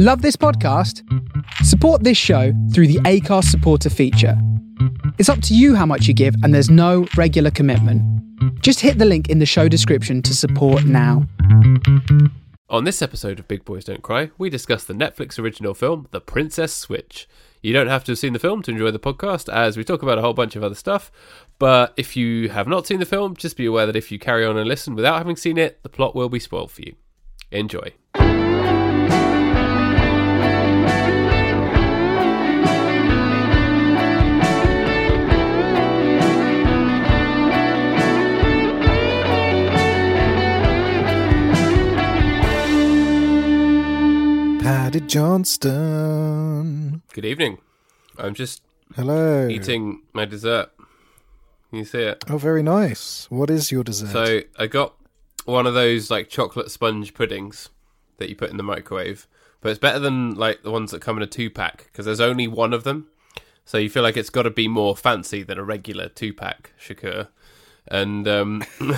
[0.00, 1.02] Love this podcast?
[1.64, 4.40] Support this show through the Acast supporter feature.
[5.18, 8.00] It's up to you how much you give, and there's no regular commitment.
[8.62, 11.26] Just hit the link in the show description to support now.
[12.70, 16.20] On this episode of Big Boys Don't Cry, we discuss the Netflix original film, The
[16.20, 17.28] Princess Switch.
[17.60, 20.04] You don't have to have seen the film to enjoy the podcast, as we talk
[20.04, 21.10] about a whole bunch of other stuff.
[21.58, 24.46] But if you have not seen the film, just be aware that if you carry
[24.46, 26.94] on and listen without having seen it, the plot will be spoiled for you.
[27.50, 27.94] Enjoy.
[44.68, 47.00] Paddy Johnston.
[47.14, 47.56] Good evening.
[48.18, 48.60] I'm just
[48.94, 49.48] Hello.
[49.48, 50.68] eating my dessert.
[51.70, 52.22] Can you see it?
[52.28, 53.26] Oh, very nice.
[53.30, 54.10] What is your dessert?
[54.10, 54.94] So I got
[55.46, 57.70] one of those like chocolate sponge puddings
[58.18, 59.26] that you put in the microwave,
[59.62, 62.20] but it's better than like the ones that come in a two pack because there's
[62.20, 63.06] only one of them.
[63.64, 66.74] So you feel like it's got to be more fancy than a regular two pack
[66.78, 67.28] Shakur.
[67.86, 68.62] And um,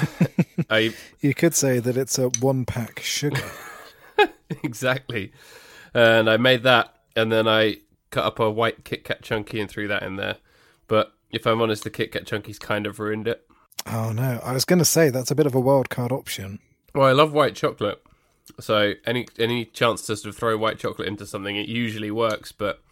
[0.69, 3.41] I you could say that it's a one pack sugar.
[4.63, 5.33] exactly,
[5.95, 7.77] and I made that, and then I
[8.11, 10.37] cut up a white Kit Kat chunky and threw that in there.
[10.89, 13.47] But if I'm honest, the Kit Kat chunky's kind of ruined it.
[13.87, 16.59] oh no, I was going to say that's a bit of a wild card option.
[16.95, 18.03] Well, I love white chocolate,
[18.59, 22.53] so any any chance to sort of throw white chocolate into something, it usually works,
[22.53, 22.83] but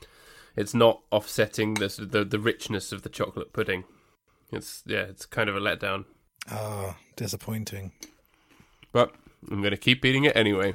[0.56, 3.84] it's not offsetting the the, the richness of the chocolate pudding.
[4.53, 6.05] It's yeah, it's kind of a letdown.
[6.50, 7.93] Ah, disappointing.
[8.93, 9.12] But
[9.50, 10.75] I'm going to keep eating it anyway.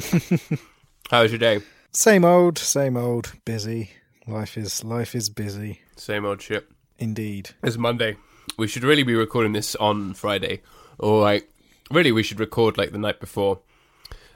[1.10, 1.60] How was your day?
[1.92, 3.32] Same old, same old.
[3.44, 3.90] Busy.
[4.26, 5.80] Life is life is busy.
[5.96, 6.68] Same old shit.
[6.98, 7.50] Indeed.
[7.62, 8.16] It's Monday.
[8.56, 10.62] We should really be recording this on Friday,
[10.98, 11.50] or like
[11.90, 13.60] really, we should record like the night before,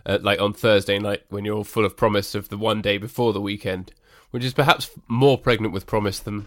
[0.05, 2.99] uh, like on Thursday night when you're all full of promise of the one day
[2.99, 3.93] before the weekend,
[4.31, 6.47] which is perhaps more pregnant with promise than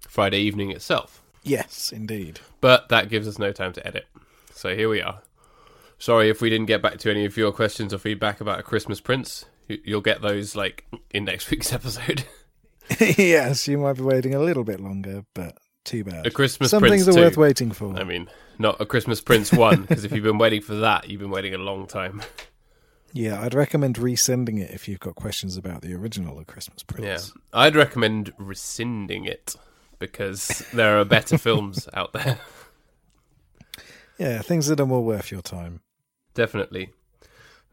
[0.00, 1.22] Friday evening itself.
[1.42, 2.40] Yes, indeed.
[2.60, 4.06] But that gives us no time to edit.
[4.52, 5.22] So here we are.
[6.00, 8.62] Sorry if we didn't get back to any of your questions or feedback about a
[8.64, 9.44] Christmas Prince.
[9.68, 12.24] You- You'll get those like in next week's episode.
[12.98, 16.26] yes, you might be waiting a little bit longer, but too bad.
[16.26, 17.20] A Christmas Some Prince things are 2.
[17.20, 17.94] worth waiting for.
[17.96, 18.28] I mean,
[18.58, 21.54] not a Christmas Prince one, because if you've been waiting for that, you've been waiting
[21.54, 22.22] a long time.
[23.12, 27.32] yeah, I'd recommend resending it if you've got questions about the original A Christmas Prince.
[27.34, 27.42] Yeah.
[27.60, 29.54] I'd recommend rescinding it
[29.98, 32.38] because there are better films out there.
[34.18, 35.80] Yeah, things that are more worth your time.
[36.40, 36.88] Definitely,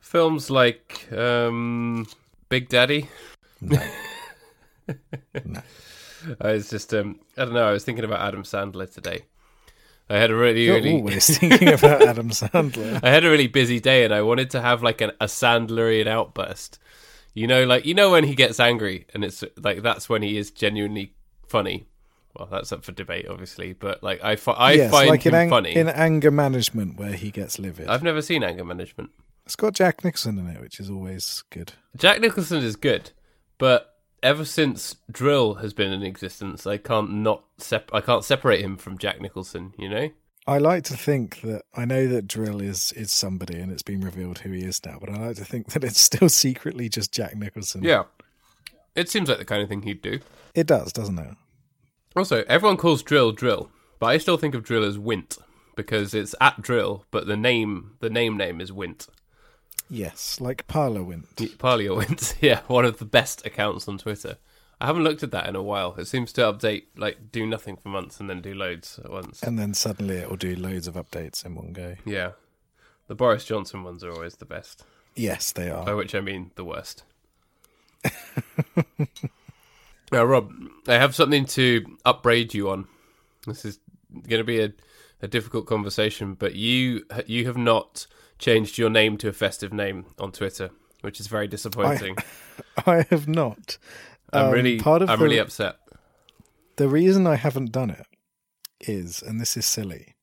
[0.02, 2.06] films like um,
[2.50, 3.08] Big Daddy.
[3.62, 3.80] No.
[5.46, 5.62] no.
[6.42, 7.66] I was just, um, I don't know.
[7.66, 9.22] I was thinking about Adam Sandler today.
[10.10, 13.00] I had a really, You're really, always thinking about Adam Sandler.
[13.02, 16.08] I had a really busy day, and I wanted to have like an, a Sandlerian
[16.08, 16.78] outburst.
[17.34, 20.38] You know, like you know when he gets angry, and it's like that's when he
[20.38, 21.14] is genuinely
[21.48, 21.86] funny.
[22.38, 25.34] Well, that's up for debate, obviously, but like I, fi- I yes, find like him
[25.34, 25.76] in, ang- funny.
[25.76, 27.88] in anger management where he gets livid.
[27.88, 29.10] I've never seen Anger Management.
[29.46, 31.74] It's got Jack Nicholson in it, which is always good.
[31.96, 33.12] Jack Nicholson is good,
[33.58, 38.62] but ever since Drill has been in existence, I can't not sep- I can't separate
[38.62, 39.74] him from Jack Nicholson.
[39.80, 40.10] You know?
[40.46, 44.02] I like to think that I know that Drill is is somebody, and it's been
[44.02, 44.98] revealed who he is now.
[45.00, 47.84] But I like to think that it's still secretly just Jack Nicholson.
[47.84, 48.04] Yeah.
[48.96, 50.20] It seems like the kind of thing he'd do.
[50.56, 51.36] it does, doesn't it?
[52.18, 53.70] Also, everyone calls Drill Drill,
[54.00, 55.38] but I still think of Drill as Wint
[55.76, 59.08] because it's at Drill, but the name the name name is Wint.
[59.90, 60.68] Yes, like.
[60.68, 64.38] Parley Wint, yeah, one of the best accounts on Twitter.
[64.82, 65.96] I haven't looked at that in a while.
[65.98, 69.42] It seems to update, like, do nothing for months and then do loads at once.
[69.42, 71.96] And then suddenly it will do loads of updates in one go.
[72.06, 72.32] Yeah.
[73.08, 74.84] The Boris Johnson ones are always the best,
[75.16, 75.84] Yes, they are.
[75.86, 77.04] by which I mean the worst.
[80.12, 80.52] now, Rob,
[80.88, 82.88] I have something to upbraid you on.
[83.46, 83.80] This is
[84.14, 84.74] going to be a,
[85.22, 88.08] a difficult conversation, but you you have not
[88.40, 90.70] changed your name to a festive name on Twitter,
[91.02, 92.16] which is very disappointing.
[92.86, 93.78] I have not.
[94.34, 95.78] I'm Um, really, part of I'm the- really upset.
[96.78, 98.06] The reason I haven't done it
[98.82, 100.16] is, and this is silly,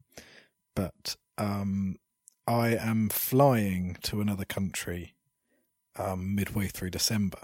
[0.76, 1.96] but um,
[2.46, 5.14] I am flying to another country
[5.96, 7.38] um, midway through December,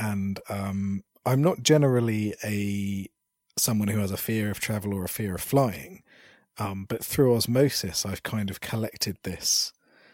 [0.00, 3.08] and um, I'm not generally a
[3.56, 6.02] someone who has a fear of travel or a fear of flying,
[6.58, 9.72] um, but through osmosis, I've kind of collected this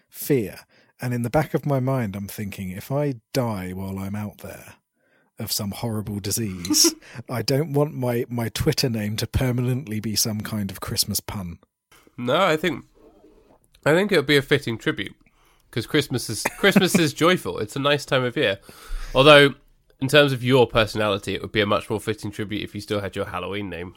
[0.08, 0.60] fear,
[1.00, 4.38] and in the back of my mind, I'm thinking if I die while I'm out
[4.38, 4.74] there
[5.40, 6.94] of some horrible disease.
[7.30, 11.58] I don't want my, my Twitter name to permanently be some kind of Christmas pun.
[12.16, 12.84] No, I think
[13.86, 15.16] I think it would be a fitting tribute
[15.70, 17.58] because Christmas is Christmas is joyful.
[17.58, 18.58] It's a nice time of year.
[19.14, 19.54] Although,
[20.00, 22.80] in terms of your personality, it would be a much more fitting tribute if you
[22.80, 23.94] still had your Halloween name.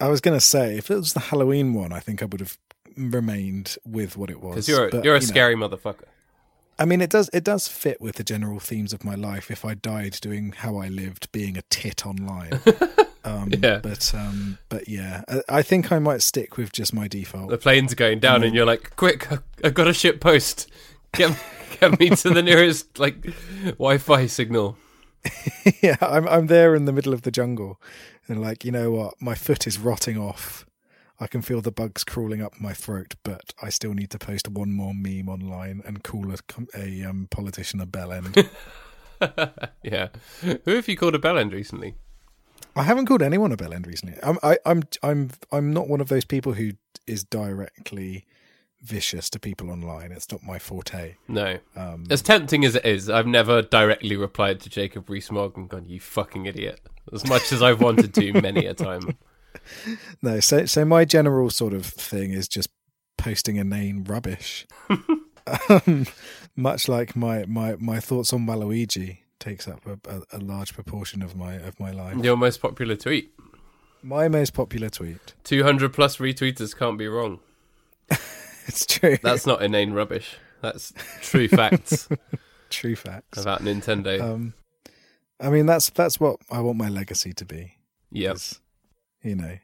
[0.00, 2.40] I was going to say, if it was the Halloween one, I think I would
[2.40, 2.58] have
[2.96, 4.54] remained with what it was.
[4.54, 6.04] Because you're a, But, you're a you know, scary motherfucker.
[6.78, 9.50] I mean, it does it does fit with the general themes of my life.
[9.50, 12.60] If I died doing how I lived, being a tit online.
[13.26, 13.80] Um, Yeah.
[13.82, 17.50] But um, but yeah, I, I think I might stick with just my default.
[17.50, 19.26] The plane's going down, and you're like, "Quick!
[19.64, 20.70] I've got a ship post.
[21.12, 21.36] Get
[21.80, 23.26] get me to the nearest like
[23.64, 24.78] Wi-Fi signal."
[25.82, 27.80] yeah, I'm I'm there in the middle of the jungle,
[28.28, 30.66] and like you know what, my foot is rotting off.
[31.18, 34.48] I can feel the bugs crawling up my throat, but I still need to post
[34.48, 36.36] one more meme online and call a,
[36.74, 38.50] a um, politician a bell end.
[39.82, 40.08] yeah.
[40.42, 41.94] Who have you called a bell end recently?
[42.74, 44.18] I haven't called anyone a bell end recently.
[44.22, 46.72] I'm I, I'm I'm I'm not one of those people who
[47.06, 48.26] is directly
[48.82, 50.12] vicious to people online.
[50.12, 51.16] It's not my forte.
[51.28, 51.58] No.
[51.74, 55.86] Um, As tempting as it is, I've never directly replied to Jacob Rees-Mogg and gone,
[55.86, 56.80] "You fucking idiot."
[57.12, 59.16] As much as I've wanted to, many a time.
[60.22, 62.68] no, so so my general sort of thing is just
[63.16, 64.66] posting inane rubbish.
[65.68, 66.06] um,
[66.54, 71.22] much like my, my, my thoughts on Waluigi takes up a, a, a large proportion
[71.22, 72.16] of my of my life.
[72.22, 73.32] Your most popular tweet.
[74.02, 75.34] My most popular tweet.
[75.44, 77.40] 200 plus retweeters can't be wrong.
[78.68, 79.16] It's true.
[79.22, 80.36] That's not inane rubbish.
[80.60, 80.92] That's
[81.22, 82.08] true facts
[82.70, 83.40] true facts.
[83.40, 84.20] about Nintendo.
[84.20, 84.54] Um,
[85.38, 87.74] I mean that's that's what I want my legacy to be.
[88.10, 88.60] Yes,
[89.22, 89.58] you know,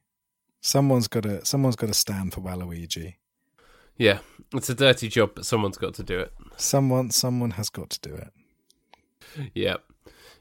[0.60, 3.16] someone's got to someone's got to stand for Waluigi.
[3.96, 4.18] Yeah.
[4.54, 6.32] It's a dirty job, but someone's got to do it.
[6.56, 8.32] Someone someone has got to do it.
[9.54, 9.82] Yep.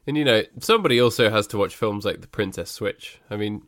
[0.08, 3.20] And you know, somebody also has to watch films like The Princess Switch.
[3.30, 3.64] I mean,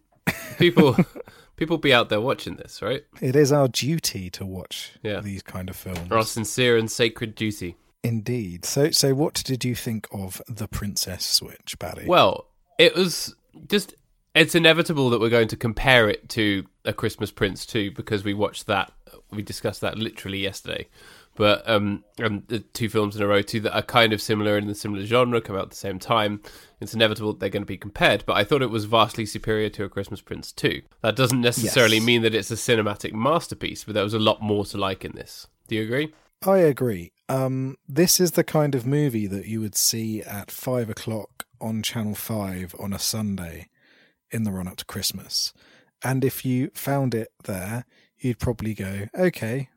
[0.57, 0.98] people
[1.63, 3.04] people be out there watching this, right?
[3.21, 5.21] It is our duty to watch Yeah.
[5.21, 6.12] these kind of films.
[6.12, 7.77] Our sincere and sacred duty.
[8.04, 8.65] Indeed.
[8.65, 12.06] So so what did you think of the Princess Switch, Barry?
[12.06, 13.33] Well, it was
[13.68, 13.95] just
[14.36, 18.33] it's inevitable that we're going to compare it to A Christmas Prince 2 because we
[18.33, 18.92] watched that
[19.31, 20.88] we discussed that literally yesterday.
[21.36, 24.68] But um, the two films in a row two that are kind of similar in
[24.68, 26.42] the similar genre come out at the same time.
[26.80, 29.70] It's inevitable that they're going to be compared, but I thought it was vastly superior
[29.70, 30.82] to A Christmas Prince 2.
[31.02, 32.06] That doesn't necessarily Yes.
[32.06, 35.14] mean that it's a cinematic masterpiece, but there was a lot more to like in
[35.14, 35.48] this.
[35.68, 36.14] Do you agree?
[36.46, 37.14] I agree.
[37.30, 41.82] Um, this is the kind of movie that you would see at five o'clock on
[41.82, 43.70] Channel Five on a Sunday
[44.30, 45.54] in the run up to Christmas.
[46.04, 47.86] And if you found it there,
[48.18, 49.70] you'd probably go, okay,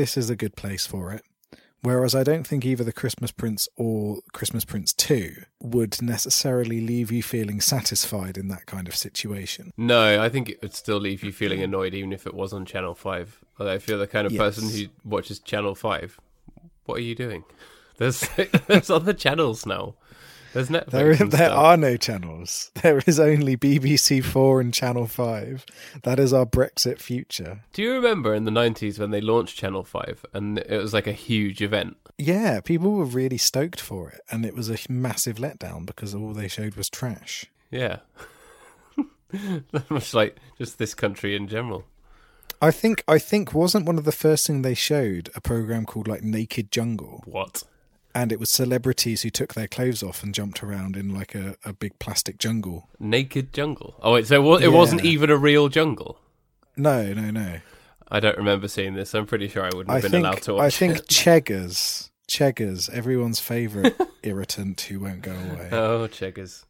[0.00, 1.22] this is a good place for it.
[1.82, 7.12] Whereas I don't think either The Christmas Prince or Christmas Prince 2 would necessarily leave
[7.12, 9.72] you feeling satisfied in that kind of situation.
[9.76, 12.64] No, I think it would still leave you feeling annoyed, even if it was on
[12.64, 13.44] Channel Five.
[13.58, 16.18] Although if you're the kind of person who watches Channel Five,
[16.86, 17.44] what are you doing?
[17.98, 18.26] There's
[18.68, 19.96] there's other channels now.
[20.52, 20.90] There's Netflix.
[20.90, 21.58] There, and there stuff.
[21.58, 22.70] are no channels.
[22.82, 25.64] There is only BBC Four and Channel Five.
[26.02, 27.60] That is our Brexit future.
[27.72, 31.06] Do you remember in the '90s when they launched Channel Five and it was like
[31.06, 31.96] a huge event?
[32.18, 36.32] Yeah, people were really stoked for it, and it was a massive letdown because all
[36.34, 37.46] they showed was trash.
[37.70, 37.98] Yeah,
[39.88, 41.84] much like just this country in general.
[42.62, 46.08] I think I think wasn't one of the first thing they showed a program called
[46.08, 47.62] like Naked Jungle, What?
[48.14, 51.54] And it was celebrities who took their clothes off and jumped around in like a,
[51.64, 52.88] a big plastic jungle.
[52.98, 53.94] Naked jungle.
[54.02, 55.10] Oh, wait, so it wa- it wasn't Yeah.
[55.12, 56.18] even a real jungle.
[56.76, 57.60] No, no, no.
[58.10, 59.14] I don't remember seeing this.
[59.14, 61.08] I'm pretty sure I wouldn't I have been think allowed to watch I think it.
[61.08, 65.68] Cheggers, Cheggers, everyone's favourite irritant who won't go away.
[65.70, 66.64] Oh, Chequers.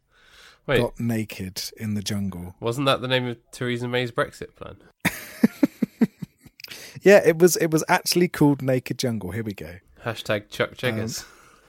[0.67, 2.53] Wait, got naked in the jungle.
[2.59, 4.77] wasn't that the name of Theresa May's Brexit plan?
[7.03, 7.57] Yeah, it was.
[7.57, 9.31] It was actually called Naked Jungle.
[9.31, 9.77] Here we go.
[10.05, 11.25] Hashtag Chuck Chequers.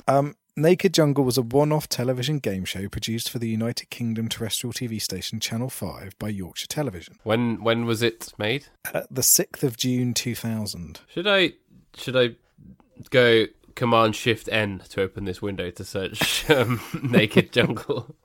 [0.08, 4.72] Um, Naked Jungle was a one-off television game show produced for the United Kingdom terrestrial
[4.72, 7.18] TV station Channel Five by Yorkshire Television.
[7.24, 8.66] when when was it made?
[8.92, 11.00] Uh, the sixth of June, two thousand.
[11.08, 11.52] Should I
[11.96, 12.30] should I
[13.10, 18.14] go Command Shift N to open this window to search um, Naked Jungle?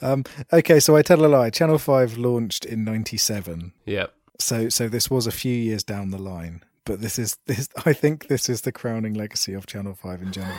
[0.00, 1.50] Um, okay, so I tell a lie.
[1.50, 4.12] Channel Five launched in '97, Yep.
[4.38, 6.62] so so this was a few years down the line.
[6.88, 7.68] But this is this.
[7.86, 10.56] I think this is the crowning legacy of Channel Five in general.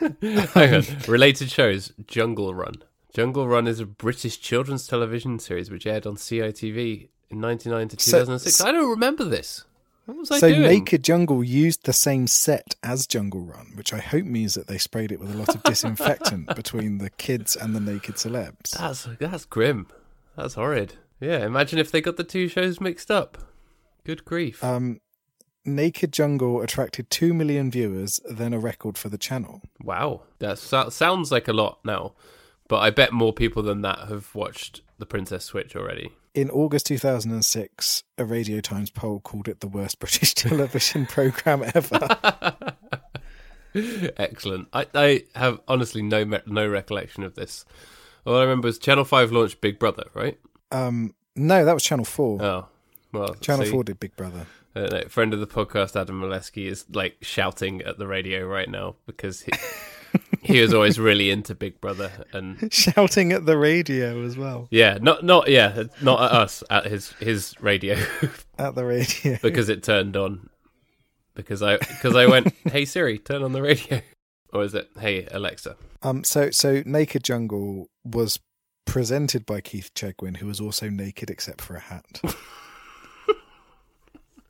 [1.08, 2.82] Related shows: Jungle Run.
[3.14, 8.00] Jungle Run is a British children's television series which aired on CITV in 1999 to
[8.02, 8.60] So- 2006.
[8.60, 9.64] I don't remember this.
[10.06, 10.62] What was I so doing?
[10.62, 14.76] Naked Jungle used the same set as Jungle Run, which I hope means that they
[14.76, 18.72] sprayed it with a lot of disinfectant between the kids and the naked celebs.
[18.72, 19.86] That's that's grim.
[20.36, 20.94] That's horrid.
[21.20, 21.46] Yeah.
[21.46, 23.38] Imagine if they got the two shows mixed up.
[24.04, 24.62] Good grief.
[24.62, 25.00] Um,
[25.64, 29.62] Naked Jungle attracted 2 million viewers, then a record for the channel.
[29.82, 32.12] Wow, that so- sounds like a lot now,
[32.68, 36.12] but I bet more people than that have watched The Princess Switch already.
[36.34, 42.74] In August 2006, a Radio Times poll called it the worst British television programme ever.
[44.16, 44.68] Excellent.
[44.72, 47.64] I, I have honestly no me- no recollection of this.
[48.26, 50.38] All I remember is Channel Five launched Big Brother, right?
[50.70, 52.42] Um, no, that was Channel 4.
[52.42, 52.66] Oh,
[53.12, 54.46] well, Channel see, 4 did Big Brother.
[54.76, 58.96] Uh, friend of the podcast, Adam Molesky, is like shouting at the radio right now
[59.06, 59.52] because he,
[60.42, 64.68] he was always really into Big Brother, and Shouting at the radio as well.
[64.70, 67.96] yeah, not not yeah, not at us, at his his radio
[68.58, 69.38] At the radio.
[69.42, 70.48] because it turned on
[71.34, 74.00] because I because I went, hey Siri, turn on the radio,
[74.52, 75.76] or is it hey Alexa?
[76.02, 78.38] Um, so, so Naked Jungle was
[78.84, 82.20] presented by Keith Chegwin, who was also naked except for a hat.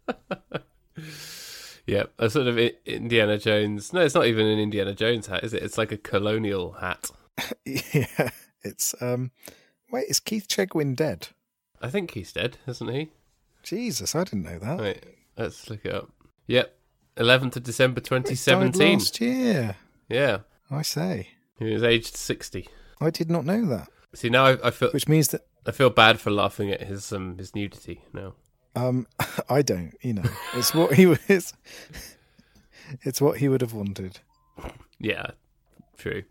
[1.87, 3.93] Yeah, a sort of Indiana Jones.
[3.93, 5.63] No, it's not even an Indiana Jones hat, is it?
[5.63, 7.11] It's like a colonial hat.
[7.67, 8.31] yeah,
[8.63, 9.33] it's um.
[9.91, 11.29] Wait, is Keith Chegwin dead?
[11.83, 13.11] I think he's dead, isn't he?
[13.63, 14.79] Jesus, I didn't know that.
[14.79, 15.05] Wait,
[15.37, 16.11] let's look it up.
[16.47, 16.75] Yep,
[17.19, 18.93] 11th of December died 2017.
[18.99, 19.77] last year.
[20.09, 20.39] Yeah,
[20.71, 22.67] I say, he was aged 60.
[23.01, 23.89] I did not know that.
[24.15, 27.13] See, now I, I feel Which means that I feel bad for laughing at his
[27.13, 28.01] um his nudity.
[28.13, 28.35] No,
[28.75, 29.07] um,
[29.49, 29.95] I don't.
[30.03, 31.53] You know, it's what he was.
[33.03, 34.21] It's what he would have wanted.
[34.99, 35.29] yeah,
[35.97, 36.25] true.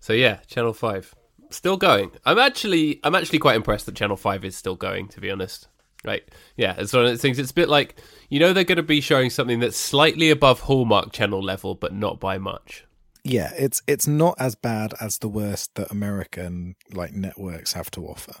[0.00, 1.14] So yeah, Channel Five
[1.50, 2.10] still going.
[2.24, 5.08] I'm actually I'm actually quite impressed that Channel Five is still going.
[5.08, 5.68] To be honest,
[6.04, 6.22] right?
[6.56, 7.38] Yeah, it's one of the things.
[7.38, 7.96] It's a bit like
[8.28, 11.92] you know they're going to be showing something that's slightly above Hallmark Channel level, but
[11.92, 12.84] not by much.
[13.22, 18.06] Yeah, it's it's not as bad as the worst that American like networks have to
[18.06, 18.34] offer,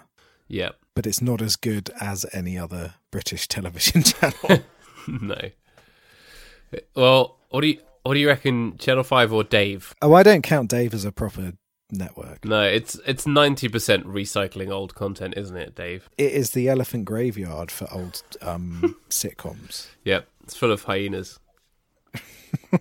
[0.48, 4.64] Yeah, but it's not as good as any other British television channel.
[5.08, 5.50] no.
[6.94, 8.76] Well, what do you what do you reckon?
[8.78, 9.94] Channel Five or Dave?
[10.02, 11.52] oh, I don't count Dave as a proper
[11.90, 12.44] network.
[12.44, 16.08] No, it's it's ninety percent recycling old content, isn't it, Dave?
[16.18, 19.88] It is the elephant graveyard for old um, sitcoms.
[20.04, 21.38] Yep, it's full of hyenas.
[22.72, 22.80] and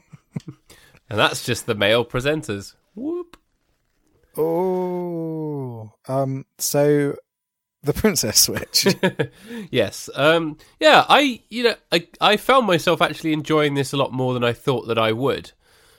[1.20, 2.76] that's just the male presenters.
[2.96, 3.38] Whoop.
[4.36, 7.16] Oh, um, so
[7.86, 8.88] the Princess Switch.
[9.72, 10.10] yes.
[10.16, 14.34] Um yeah, I you know, I I found myself actually enjoying this a lot more
[14.34, 15.52] than I thought that I would.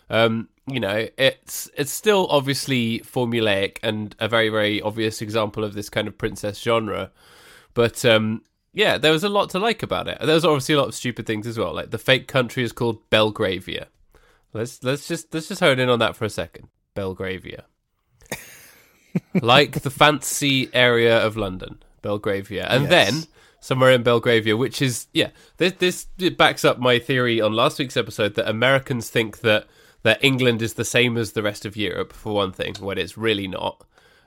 [0.08, 5.74] Um you know, it's it's still obviously formulaic and a very very obvious example of
[5.74, 7.10] this kind of princess genre.
[7.74, 10.18] But um yeah, there was a lot to like about it.
[10.20, 11.74] There was obviously a lot of stupid things as well.
[11.74, 13.88] Like the fake country is called Belgravia.
[14.54, 16.68] Let's let's just let's just hone in on that for a second.
[16.94, 17.64] Belgravia.
[19.42, 22.66] like the fancy area of London, Belgravia.
[22.68, 22.90] And Yes.
[22.90, 23.24] then
[23.60, 27.78] somewhere in Belgravia, which is yeah, this this it backs up my theory on last
[27.78, 29.66] week's episode that Americans think that
[30.02, 33.16] that England is the same as the rest of Europe for one thing, when it's
[33.16, 33.82] really not,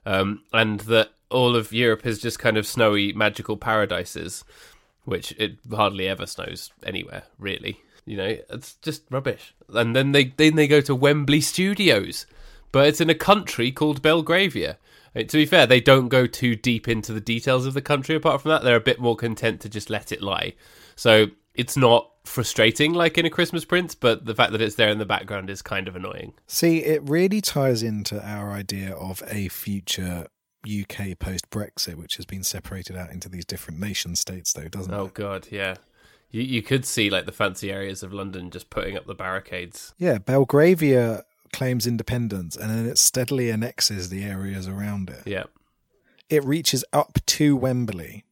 [0.06, 4.44] um, and that all of Europe is just kind of snowy magical paradises,
[5.06, 7.79] which it hardly ever snows anywhere really.
[8.06, 9.53] You know, it's just rubbish.
[9.70, 12.25] And then they then they go to Wembley Studios,
[12.72, 14.78] but it's in a country called Belgravia.
[15.16, 18.16] Uh, To be fair, they don't go too deep into the details of the country.
[18.16, 20.54] Apart from that, they're a bit more content to just let it lie.
[20.96, 24.90] So it's not frustrating like in a Christmas Prince, but the fact that it's there
[24.90, 26.34] in the background is kind of annoying.
[26.46, 30.28] See, it really ties into our idea of a future
[30.68, 34.94] UK post Brexit, which has been separated out into these different nation states, though, doesn't
[34.94, 35.04] Oh it?
[35.06, 35.76] Oh, God, yeah.
[36.30, 39.94] You you could see like the fancy areas of London just putting up the barricades.
[39.98, 45.24] Yeah, Belgravia claims independence and then it steadily annexes the areas around it.
[45.25, 45.44] Yeah.
[46.30, 48.25] It reaches up to Wembley,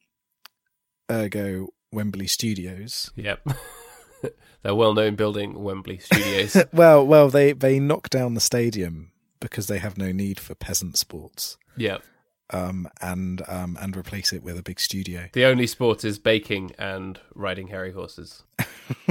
[1.09, 3.11] ergo Wembley Studios.
[3.15, 3.47] Yep.
[4.65, 6.57] They're well known building Wembley Studios.
[6.73, 10.97] Well, well, they they knock down the stadium because they have no need for peasant
[10.97, 12.01] sports, yep.
[12.49, 15.29] um, and um, and replace it with a big studio.
[15.33, 18.43] The only sport is baking and riding hairy horses.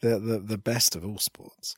[0.00, 1.76] the the the best of all sports.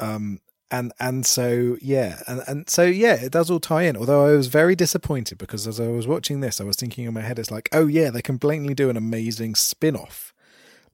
[0.00, 3.96] Um and and so yeah, and and so yeah, it does all tie in.
[3.96, 7.14] Although I was very disappointed because as I was watching this, I was thinking in
[7.14, 10.34] my head, it's like, oh yeah, they can blatantly do an amazing spin-off,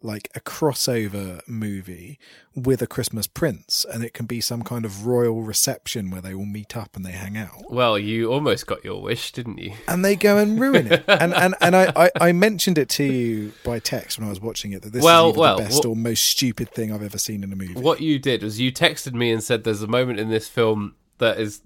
[0.05, 2.19] like a crossover movie
[2.55, 6.35] with a Christmas Prince, and it can be some kind of royal reception where they
[6.35, 7.71] all meet up and they hang out.
[7.71, 9.73] Well, you almost got your wish, didn't you?
[9.89, 11.05] And they go and ruin it.
[11.23, 14.41] And and, and I, I, I mentioned it to you by text when I was
[14.41, 17.19] watching it that this Well, is well, the best or most stupid thing I've ever
[17.19, 17.75] seen in a movie.
[17.75, 20.97] What you did was you texted me and said there's a moment in this film
[21.23, 21.63] that is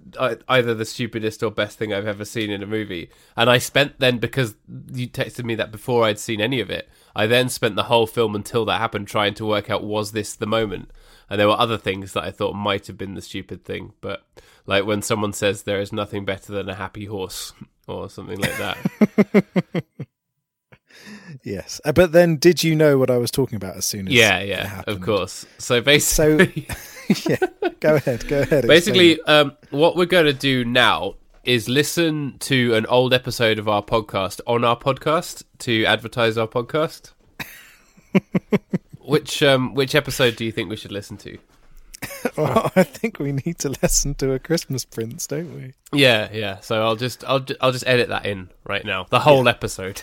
[0.49, 3.11] either the stupidest or best thing I've ever seen in a movie.
[3.37, 4.55] And I spent then because
[4.93, 8.07] you texted me that before I'd seen any of it, I then spent the whole
[8.07, 10.91] film until that happened trying to work out was this the moment.
[11.31, 14.25] And there were other things that I thought might have been the stupid thing, but
[14.67, 17.53] like when someone says there is nothing better than a happy horse
[17.89, 19.85] or something like that.
[21.43, 24.15] Yes, Uh, but then did you know what I was talking about as soon as?
[24.15, 25.47] yeah, yeah, of course.
[25.59, 26.67] So basically,
[27.29, 27.37] yeah,
[27.81, 28.67] go ahead, go ahead.
[28.67, 31.15] basically, um, what we're going to do now
[31.47, 36.49] is listen to an old episode of our podcast on our podcast to advertise our
[36.49, 37.13] podcast.
[39.01, 41.39] which um, which episode do you think we should listen to?
[42.37, 45.73] Well, I think we need to listen to a Christmas Prince, don't we?
[45.93, 46.61] Yeah, yeah.
[46.61, 49.07] So I'll just I'll I'll just edit that in right now.
[49.09, 50.03] The whole episode.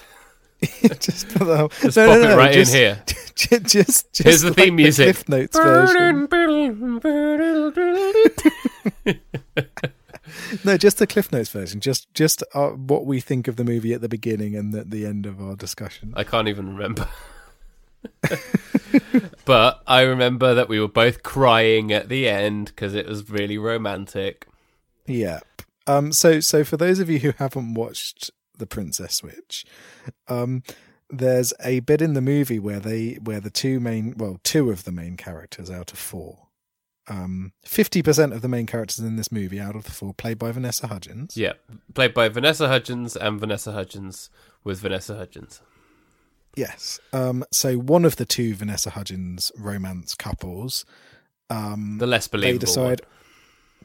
[1.00, 3.04] just put the whole, Just no, pop no, no, it right just, in here.
[3.36, 5.06] ju- Just, just, Here's the like theme music.
[5.06, 6.28] Cliff Notes version.
[10.64, 11.80] No, just the Cliff Notes version.
[11.80, 15.06] Just, just uh, what we think of the movie at the beginning and at the
[15.06, 16.14] end of our discussion.
[16.16, 17.08] I can't even remember.
[19.46, 23.58] but I remember that we were both crying at the end because it was really
[23.58, 24.48] romantic.
[25.06, 25.40] Yeah.
[25.88, 26.12] Um.
[26.12, 29.66] So, so for those of you who haven't watched The Princess Switch,
[30.28, 30.64] um,
[31.10, 34.84] there's a bit in the movie where they, where the two main, well, two of
[34.84, 36.48] the main characters out of four,
[37.08, 40.40] um, fifty percent of the main characters in this movie out of the four, played
[40.40, 41.36] by Vanessa Hudgens.
[41.38, 41.54] Yeah,
[41.94, 44.30] played by Vanessa Hudgens and Vanessa Hudgens
[44.64, 45.62] with Vanessa Hudgens.
[46.56, 47.00] Yes.
[47.12, 47.44] Um.
[47.52, 50.86] So one of the two Vanessa Hudgens romance couples,
[51.50, 52.60] um, The less believable.
[52.60, 53.02] they decide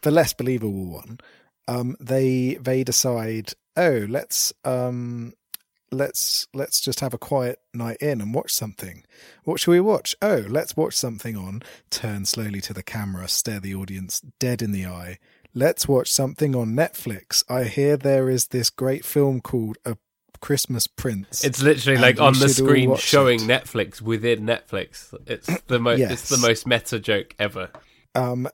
[0.02, 1.18] the less believable one
[1.66, 5.32] um they they decide oh let's um
[5.90, 9.04] let's let's just have a quiet night in and watch something
[9.45, 13.61] what should we watch oh let's watch something on turn slowly to the camera stare
[13.61, 15.18] the audience dead in the eye
[15.54, 19.97] let's watch something on netflix i hear there is this great film called a
[20.40, 23.49] christmas prince It's literally like on the screen showing it.
[23.49, 25.12] Netflix within Netflix.
[25.26, 25.99] It's the most.
[25.99, 27.71] It's the most meta joke ever.
[28.14, 28.49] um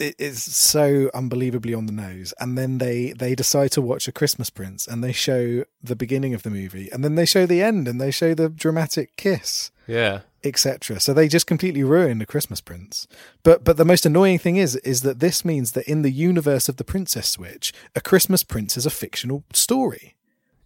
[0.00, 2.32] it is so unbelievably on the nose.
[2.40, 6.34] And then they they decide to watch a christmas prince and they show the beginning
[6.34, 9.70] of the movie and then they show the end and they show the dramatic kiss
[9.86, 13.06] Yeah, etc so they just completely ruin the christmas prince.
[13.42, 16.68] But but the most annoying thing is is that this means that in the universe
[16.68, 20.14] of the princess switch a christmas prince is a fictional story.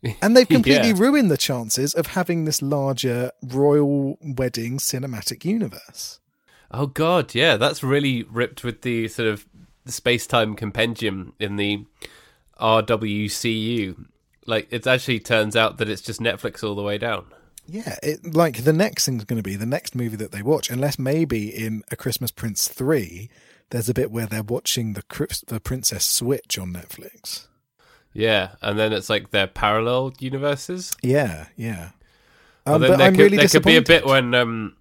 [0.21, 0.99] And they've completely Yeah.
[1.05, 6.19] ruined the chances of having this larger royal wedding cinematic universe
[6.73, 9.47] Oh god, yeah, that's really ripped with the sort of
[9.87, 11.85] space time compendium in the
[12.61, 14.07] RWCU.
[14.47, 17.27] Like it actually turns out that it's just Netflix all the way down.
[17.67, 20.71] Yeah, it, like the next thing's going to be the next movie that they watch,
[20.71, 23.31] unless maybe in A Christmas Prince three,
[23.71, 25.03] there's a bit where they're watching the
[25.47, 27.47] the Princess Switch on Netflix.
[28.13, 30.93] Yeah, and then it's like their parallel universes.
[31.03, 31.91] Yeah, yeah.
[32.67, 34.77] Um, but there I'm could, really there could be a bit when um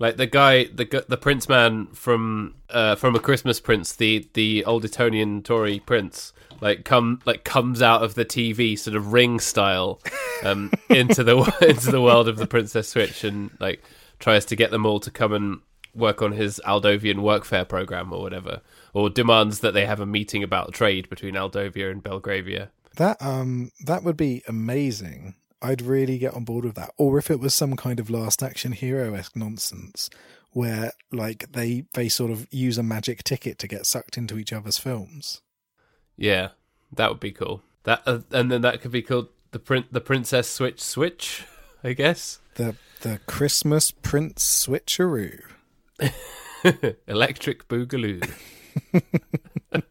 [0.00, 4.64] like the guy the the prince man from uh from a christmas prince the the
[4.64, 9.38] old etonian tory prince like come like comes out of the tv sort of ring
[9.38, 10.00] style
[10.42, 11.36] um into the
[11.68, 13.80] into the world of the princess switch and like
[14.18, 15.60] tries to get them all to come and
[15.94, 18.60] work on his aldovian workfare program or whatever
[18.94, 23.70] or demands that they have a meeting about trade between aldovia and belgravia That um
[23.86, 25.34] that would be amazing.
[25.62, 26.92] I'd really get on board with that.
[26.96, 30.08] Or if it was some kind of last action hero esque nonsense
[30.52, 34.52] where like they they sort of use a magic ticket to get sucked into each
[34.52, 35.42] other's films.
[36.16, 36.48] yeah
[36.92, 40.00] that would be cool that uh, and then that could be called the print the
[40.00, 41.44] princess switch switch
[41.84, 45.40] i guess The the Christmas Prince switcheroo.
[47.06, 48.28] electric boogaloo
[49.70, 49.84] but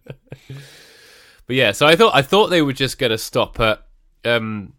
[1.47, 3.85] yeah so i thought i thought they were just going to stop at
[4.25, 4.73] um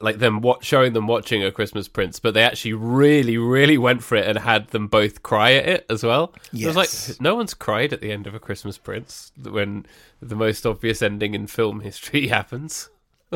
[0.00, 4.02] like them what showing them watching a christmas prince but they actually really really went
[4.02, 7.34] for it and had them both cry at it as well it was like no
[7.34, 9.84] one's cried at the end of a christmas prince when
[10.20, 12.90] the most obvious ending in film history happens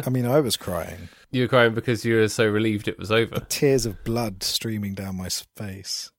[0.04, 1.08] I mean, I was crying.
[1.30, 4.92] you were crying because you were so relieved it was over tears of blood streaming
[4.92, 6.10] down my face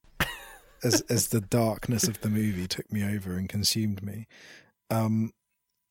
[0.86, 4.28] as as the darkness of the movie took me over and consumed me.
[4.90, 5.32] Um,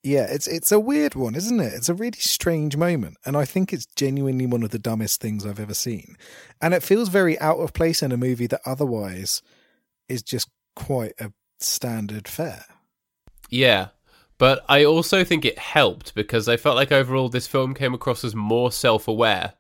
[0.05, 1.73] yeah, it's it's a weird one, isn't it?
[1.73, 5.47] It's a really strange moment, and I think it's genuinely one of the dumbest things
[5.47, 6.17] I've ever seen.
[6.61, 9.43] And it feels very out of place in a movie that otherwise
[10.09, 12.67] is just quite a standard fare.
[13.49, 13.89] Yeah.
[14.37, 18.25] But I also think it helped because I felt like overall this film came across
[18.25, 19.55] as more self aware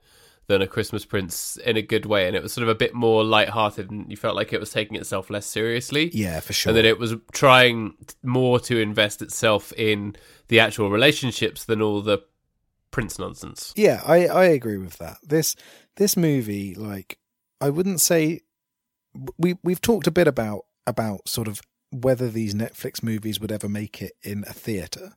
[0.46, 2.26] than A Christmas Prince in a good way.
[2.26, 4.70] And it was sort of a bit more light-hearted and you felt like it was
[4.70, 6.10] taking itself less seriously.
[6.12, 6.70] Yeah, for sure.
[6.70, 10.16] And that it was trying more to invest itself in
[10.48, 12.22] the actual relationships than all the
[12.90, 13.72] Prince nonsense.
[13.76, 15.16] Yeah, I, I agree with that.
[15.22, 15.56] This
[15.96, 17.18] this movie, like,
[17.60, 18.42] I wouldn't say
[19.38, 23.68] we we've talked a bit about about sort of whether these Netflix movies would ever
[23.68, 25.14] make it in a theater,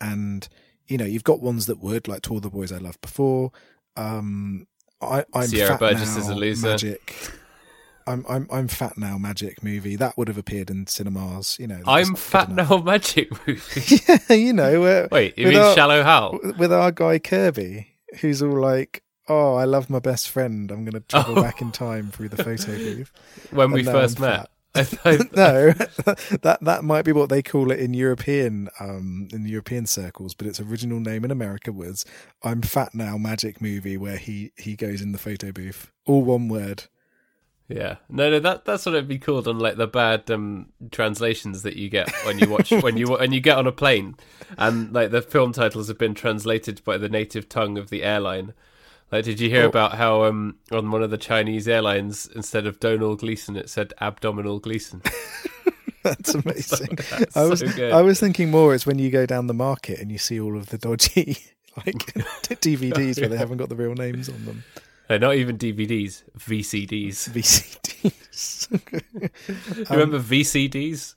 [0.00, 0.48] and
[0.86, 3.52] you know you've got ones that would like To All the Boys I Loved Before.
[3.96, 4.66] Um,
[5.00, 6.68] I, I'm Sierra Burgess now, is a loser.
[6.68, 7.14] Magic.
[8.06, 9.18] I'm I'm I'm fat now.
[9.18, 11.56] Magic movie that would have appeared in cinemas.
[11.58, 12.76] You know, I'm fat now.
[12.84, 14.02] Magic movie.
[14.08, 14.84] yeah, you know.
[14.84, 16.38] Uh, Wait, you mean our- Shallow Hal?
[16.58, 17.88] with our guy Kirby,
[18.20, 20.70] who's all like, "Oh, I love my best friend.
[20.70, 21.42] I'm going to travel Oh.
[21.42, 23.12] back in time through the photo booth."
[23.50, 24.36] When we and now first I'm met.
[24.40, 24.50] fat.
[24.76, 25.72] I thought- no,
[26.42, 30.46] that that might be what they call it in European um in European circles, but
[30.46, 32.04] its original name in America was
[32.42, 36.48] "I'm Fat Now" magic movie, where he he goes in the photo booth, all one
[36.48, 36.84] word.
[37.68, 41.62] Yeah, no, no, that that's what it'd be called on like the bad um, translations
[41.64, 44.14] that you get when you watch when you when you get on a plane,
[44.56, 48.54] and like the film titles have been translated by the native tongue of the airline.
[49.10, 49.68] Like, did you hear Oh.
[49.68, 53.92] about how um on one of the Chinese airlines instead of Domhnall Gleeson it said
[54.00, 55.02] abdominal Gleeson?
[56.04, 56.98] That's amazing.
[57.10, 57.88] That's I was so.
[57.90, 58.76] I was thinking more.
[58.76, 61.38] It's when you go down the market and you see all of the dodgy
[61.76, 61.96] like
[62.60, 64.62] DVDs where they haven't got the real names on them.
[65.08, 67.28] No, not even DVDs, VCDs.
[67.30, 68.70] VCDs.
[69.78, 71.14] you remember VCDs?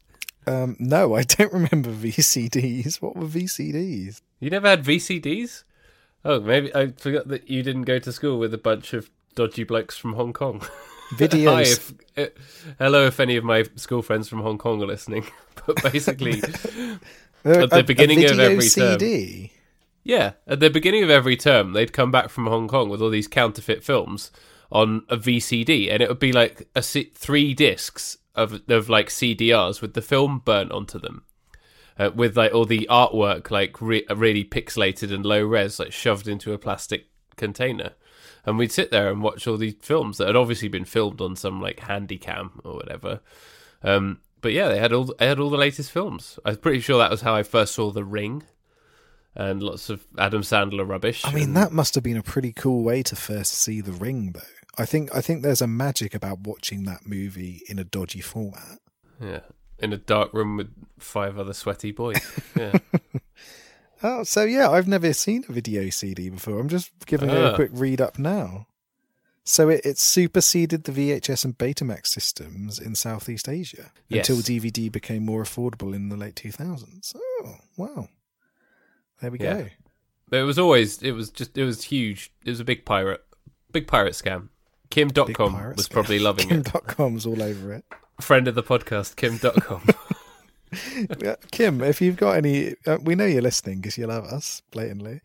[0.47, 3.01] um, no, I don't remember VCDs.
[3.01, 4.21] What were VCDs?
[4.39, 5.63] You never had VCDs?
[6.25, 9.63] Oh, maybe I forgot that you didn't go to school with a bunch of dodgy
[9.63, 10.61] blokes from Hong Kong.
[11.11, 11.93] Hi, Videos.
[12.15, 12.29] if, uh,
[12.77, 15.25] hello, if any of my school friends from Hong Kong are listening.
[15.65, 17.01] But basically, at
[17.43, 18.97] the a- a beginning of every term.
[20.09, 23.11] Yeah, at the beginning of every term, they'd come back from Hong Kong with all
[23.11, 24.31] these counterfeit films
[24.71, 29.09] on a VCD, and it would be like a C- three discs of of like
[29.09, 31.25] CDRs with the film burnt onto them.
[31.95, 36.27] Uh, with like all the artwork like re- really pixelated and low res like shoved
[36.27, 37.91] into a plastic container.
[38.47, 41.35] And we'd sit there and watch all these films that had obviously been filmed on
[41.35, 43.19] some like handy cam or whatever.
[43.83, 46.39] Um but yeah they had all they had all the latest films.
[46.43, 48.41] I'm pretty sure that was how i first saw the ring
[49.35, 52.51] and lots of adam sandler rubbish I mean, and- that must have been a pretty
[52.51, 54.41] cool way to first see The Ring, though.
[54.77, 58.79] I think I think there's a magic about watching that movie in a dodgy format.
[59.21, 59.41] yeah
[59.81, 62.19] in a dark room with five other sweaty boys
[62.57, 62.77] yeah
[64.01, 66.57] Oh, so yeah, I've never seen a video CD before.
[66.59, 67.51] I'm just giving it Ah.
[67.51, 68.67] a quick read up now.
[69.43, 74.29] So it, it superseded the VHS and Betamax systems in Southeast Asia Yes.
[74.29, 77.13] until DVD became more affordable in the late 2000s.
[77.43, 78.07] Oh, wow.
[79.21, 79.53] There we Yeah.
[79.61, 79.67] go.
[80.29, 83.23] But it was always it was just it was huge it was a big pirate
[83.71, 84.49] big pirate scam
[84.91, 85.91] Kim Dotcom was scam.
[85.91, 87.83] probably loving it Kim Dotcom's all over it.
[88.21, 89.95] friend of the podcast Kim Dotcom
[91.51, 95.19] Kim, if you've got any, uh, we know you're listening because you love us blatantly.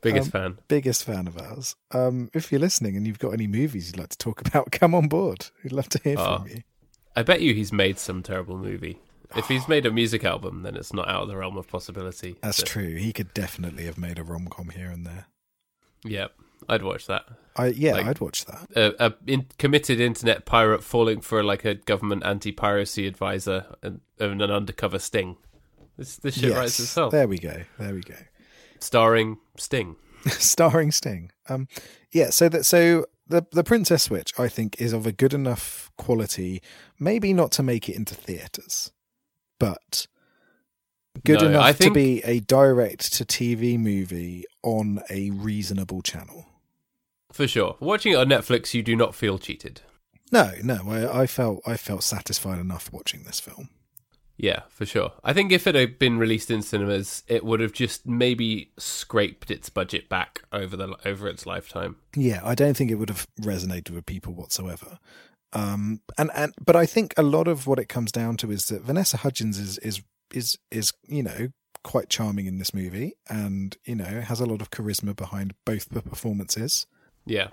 [0.00, 1.76] biggest Um, fan Biggest fan of ours.
[1.90, 4.94] Um, if you're listening and you've got any movies you'd like to talk about, come
[4.94, 5.48] on board.
[5.62, 6.38] We'd love to hear Oh.
[6.38, 6.62] from you.
[7.14, 8.98] I bet you he's made some terrible movie.
[9.36, 12.36] If he's made a music album, then it's not out of the realm of possibility.
[12.42, 12.94] That's true.
[12.96, 15.26] He could definitely have made a rom com here and there.
[16.04, 16.32] Yep,
[16.68, 17.24] I'd watch that.
[17.56, 18.68] I yeah, Like- I'd watch that.
[18.76, 24.40] A, a in, committed internet pirate falling for like a government anti-piracy advisor and, and
[24.40, 25.36] an undercover sting.
[25.96, 27.10] This this shit writes itself.
[27.10, 27.62] There we go.
[27.78, 28.14] There we go.
[28.78, 29.96] Starring Sting.
[30.26, 31.32] Starring Sting.
[31.48, 31.66] Um,
[32.12, 32.30] yeah.
[32.30, 36.62] So that so the the Princess Switch, I think, is of a good enough quality,
[37.00, 38.92] maybe not to make it into theaters,
[39.58, 40.06] but
[41.24, 46.46] good No, enough I to be a direct to TV movie on a reasonable channel.
[47.32, 47.76] For sure.
[47.80, 49.82] Watching it on Netflix, you do not feel cheated.
[50.32, 53.70] No, no, I, I felt I felt satisfied enough watching this film.
[54.36, 55.12] Yeah, for sure.
[55.24, 59.50] I think if it had been released in cinemas, it would have just maybe scraped
[59.50, 61.96] its budget back over the over its lifetime.
[62.14, 64.98] Yeah, I don't think it would have resonated with people whatsoever.
[65.52, 68.66] Um, and and but I think a lot of what it comes down to is
[68.66, 71.48] that Vanessa Hudgens is is is is you know
[71.84, 75.88] quite charming in this movie, and you know has a lot of charisma behind both
[75.88, 76.86] the performances.
[77.24, 77.48] Yeah.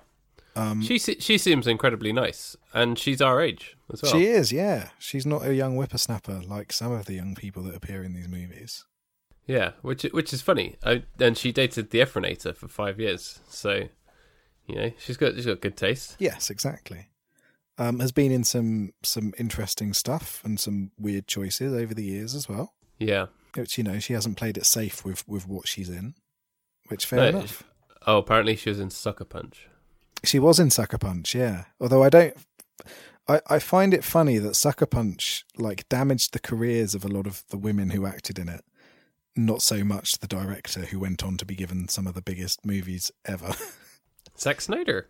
[0.57, 4.11] Um, She she seems incredibly nice, and she's our age as well.
[4.11, 4.89] she is, yeah.
[4.99, 8.29] She's not a young whippersnapper like some of the young people that appear in these
[8.29, 8.85] movies.
[9.47, 10.75] Yeah, which which is funny.
[10.83, 13.83] I, and she dated the Efronator for five years, so
[14.65, 16.15] you know she's got she's got good taste.
[16.19, 17.09] Yes, exactly.
[17.77, 22.33] Um, has been in some some interesting stuff and some weird choices over the years
[22.33, 22.73] as well.
[22.99, 23.25] Yeah.
[23.55, 26.13] Which you know she hasn't played it safe with with what she's in.
[26.87, 27.63] Which fair No, enough.
[28.07, 29.67] Oh, apparently she was in Sucker Punch.
[30.23, 31.65] She was in Sucker Punch, yeah.
[31.81, 32.35] Although I don't,
[33.27, 37.25] I, I find it funny that Sucker Punch like damaged the careers of a lot
[37.27, 38.63] of the women who acted in it.
[39.35, 42.65] Not so much the director who went on to be given some of the biggest
[42.65, 43.53] movies ever.
[44.37, 45.07] Zack Snyder.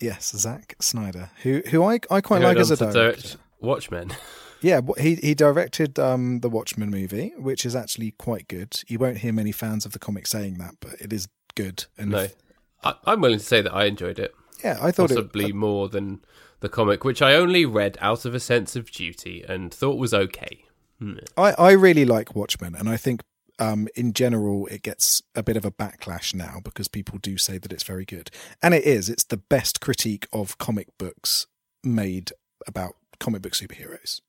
[0.00, 2.98] Yes, Zack Snyder, who who I I quite like as a director.
[2.98, 4.12] direct Watchmen.
[4.62, 8.82] Yeah, he he directed um, the Watchmen movie, which is actually quite good.
[8.88, 11.86] You won't hear many fans of the comic saying that, but it is good.
[11.96, 12.28] And no,
[12.84, 14.34] I, I'm willing to say that I enjoyed it.
[14.62, 15.54] yeah, I thought possibly it.
[15.54, 16.22] more than
[16.60, 20.12] the comic, which I only read out of a sense of duty and thought was
[20.12, 20.64] okay.
[21.38, 23.22] I I really like Watchmen, and I think
[23.60, 27.58] um, in general it gets a bit of a backlash now because people do say
[27.58, 28.30] that it's very good,
[28.62, 29.08] and it is.
[29.08, 31.46] It's the best critique of comic books
[31.84, 32.32] made
[32.66, 34.22] about comic book superheroes.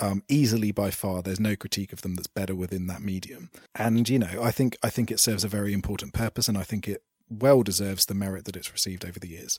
[0.00, 3.50] Um, easily by far, there's no critique of them that's better within that medium.
[3.76, 6.62] And you know, I think I think it serves a very important purpose, and I
[6.62, 9.58] think it well deserves the merit that it's received over the years.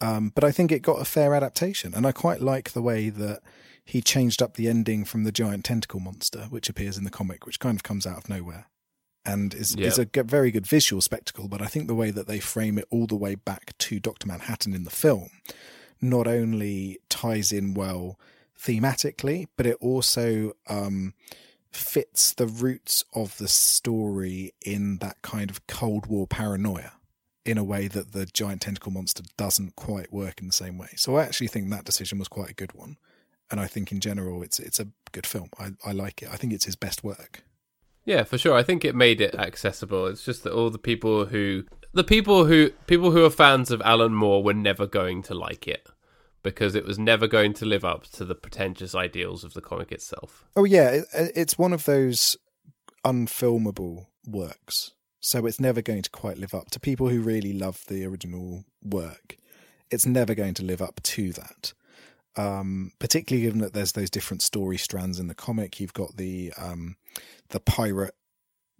[0.00, 3.08] Um, but I think it got a fair adaptation, and I quite like the way
[3.08, 3.40] that
[3.84, 7.46] he changed up the ending from the giant tentacle monster, which appears in the comic,
[7.46, 8.66] which kind of comes out of nowhere,
[9.24, 9.86] and is Yeah.
[9.88, 11.48] is a very good visual spectacle.
[11.48, 14.26] But I think the way that they frame it all the way back to Doctor
[14.26, 15.30] Manhattan in the film
[16.00, 18.18] not only ties in well
[18.58, 21.14] thematically, but it also um,
[21.70, 26.92] fits the roots of the story in that kind of Cold War paranoia
[27.44, 30.90] in a way that the giant tentacle monster doesn't quite work in the same way.
[30.96, 32.96] So I actually think that decision was quite a good one.
[33.52, 35.50] And I think in general it's it's a good film.
[35.58, 36.30] I, I like it.
[36.32, 37.44] I think it's his best work.
[38.04, 38.54] Yeah, for sure.
[38.54, 40.06] I think it made it accessible.
[40.06, 43.82] It's just that all the people who the people who people who are fans of
[43.82, 45.86] Alan Moore were never going to like it
[46.42, 49.92] because it was never going to live up to the pretentious ideals of the comic
[49.92, 50.44] itself.
[50.56, 52.36] Oh yeah, it, it's one of those
[53.04, 54.92] unfilmable works.
[55.20, 58.64] So it's never going to quite live up to people who really love the original
[58.82, 59.36] work.
[59.90, 61.74] It's never going to live up to that.
[62.36, 65.78] Um, particularly given that there's those different story strands in the comic.
[65.80, 66.96] You've got the um,
[67.50, 68.14] the pirate,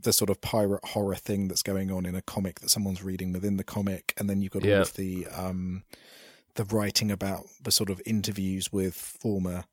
[0.00, 3.32] the sort of pirate horror thing that's going on in a comic that someone's reading
[3.32, 5.84] within the comic, and then you've got all of the um,
[6.54, 9.64] the writing about the sort of interviews with former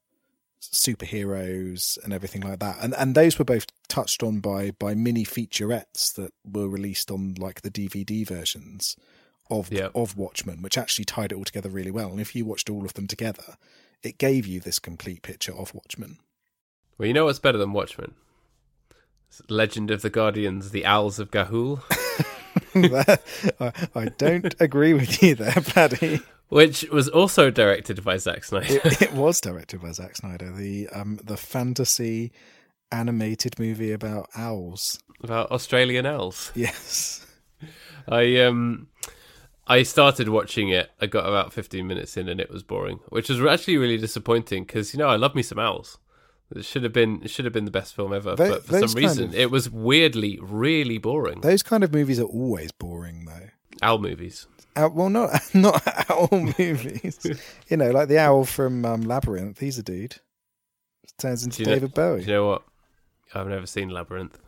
[0.62, 2.78] superheroes and everything like that.
[2.82, 7.36] And and those were both touched on by by mini featurettes that were released on
[7.38, 8.96] like the DVD versions
[9.50, 9.90] of Yeah.
[9.96, 12.12] of Watchmen, which actually tied it all together really well.
[12.12, 13.58] And if you watched all of them together,
[14.04, 16.18] it gave you this complete picture of Watchmen.
[16.98, 18.14] Well, you know what's better than Watchmen?
[19.30, 21.82] It's Legend of the Guardians, the Owls of Ga'Hoole,
[23.60, 26.20] I, I don't agree with you there, Paddy.
[26.50, 28.80] which was also directed by Zack Snyder.
[28.84, 32.32] It, it was directed by Zack Snyder, the um the fantasy
[32.92, 35.00] animated movie about owls.
[35.24, 36.52] about Australian owls.
[36.56, 37.26] Yes.
[38.08, 38.88] I um
[39.70, 40.90] I started watching it.
[41.00, 44.64] I got about 15 minutes in and it was boring, which was actually really disappointing
[44.66, 45.98] because you know I love me some owls.
[46.56, 48.98] It should have been it should have been the best film ever, but for some
[49.02, 51.42] reason of- it was weirdly really boring.
[51.42, 53.50] Those kind of movies are always boring though.
[53.84, 54.48] Owl movies.
[54.76, 57.20] Owl, well, not not owl movies.
[57.70, 59.60] you know, like the owl from um, Labyrinth.
[59.60, 60.16] He's a dude.
[61.20, 62.22] Turns into know- David Do Bowie.
[62.22, 62.64] you know what?
[63.36, 64.40] I've never seen Labyrinth.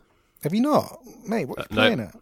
[0.44, 1.46] Have you not, mate?
[1.46, 1.82] What are Uh, you no.
[1.84, 2.16] playing at?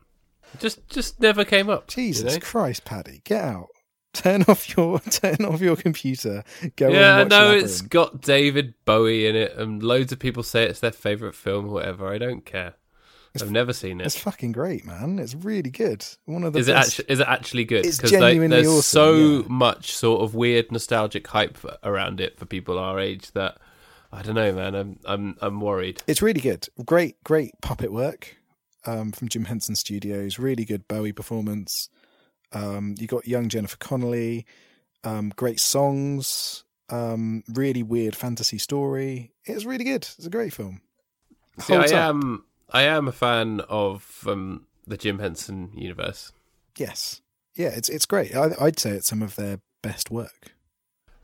[0.57, 1.85] Just just never came up.
[1.95, 2.39] you Jesus know?
[2.39, 3.67] Christ, Paddy, get out!
[4.13, 6.43] Turn off your turn off your computer.
[6.75, 7.63] Go Yeah, and watch no, Labyrinth.
[7.65, 11.65] it's got David Bowie in it, and loads of people say it's their favorite film
[11.67, 12.12] or whatever.
[12.12, 12.73] I don't care.
[13.39, 14.07] I've never seen it.
[14.07, 15.19] It's fucking great, man.
[15.19, 16.03] It's really good.
[16.25, 17.85] One of the Is it actually is it actually good?
[17.85, 19.41] It's Because genuinely there's awesome, so yeah.
[19.47, 23.57] much sort of weird nostalgic hype around it for people our age that
[24.12, 24.73] I don't know, man.
[24.73, 26.01] I'm I'm I'm worried.
[26.07, 26.67] It's really good.
[26.83, 28.35] Great, great puppet work
[28.85, 30.39] um, from Jim Henson Studios.
[30.39, 31.89] Really good Bowie performance.
[32.51, 34.45] Um, you got young Jennifer Connelly.
[35.03, 36.63] Um, great songs.
[36.89, 39.31] Um, really weird fantasy story.
[39.45, 40.07] It's really good.
[40.17, 40.81] It's a great film.
[41.59, 41.91] See, I up.
[41.91, 46.31] am I am a fan of um, the Jim Henson universe.
[46.77, 47.21] Yes.
[47.55, 48.35] Yeah, it's it's great.
[48.35, 50.53] I, I'd say it's some of their best work.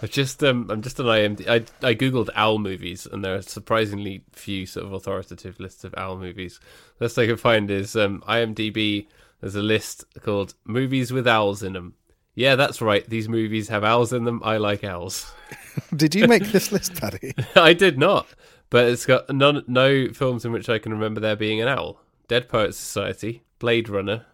[0.01, 1.47] I've just um I'm just on IMDb.
[1.47, 5.93] I I googled owl movies and there are surprisingly few sort of authoritative lists of
[5.97, 6.59] owl movies.
[6.97, 9.07] The best I can find is um IMDb.
[9.41, 11.93] There's a list called movies with owls in them.
[12.33, 13.09] Yeah, that's right.
[13.09, 14.41] These movies have owls in them.
[14.43, 15.31] I like owls.
[15.95, 17.33] Did you make this list, Paddy?
[17.55, 18.27] I did not,
[18.69, 22.01] but it's got none no films in which I can remember there being an owl.
[22.27, 24.25] Dead Poets Society, Blade Runner,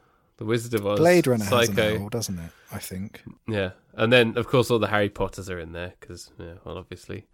[0.42, 1.60] The Wizard of Oz, Blade Runner Psycho.
[1.60, 2.52] has an owl, doesn't it?
[2.72, 3.22] I think.
[3.48, 6.80] Yeah, and then of course all the Harry Potters are in there because yeah, well
[6.80, 7.28] obviously,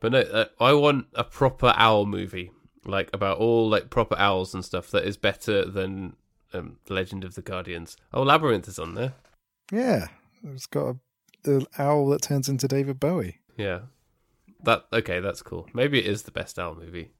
[0.00, 2.50] but no, uh, I want a proper owl movie
[2.84, 6.16] like about all like proper owls and stuff that is better than
[6.52, 7.96] um, the Legend of the Guardians.
[8.12, 9.12] Oh, Labyrinth is on there.
[9.70, 10.08] Yeah,
[10.42, 10.96] it's got a,
[11.44, 13.38] the owl that turns into David Bowie.
[13.56, 13.82] Yeah,
[14.64, 15.68] that okay, that's cool.
[15.72, 17.12] Maybe it is the best owl movie.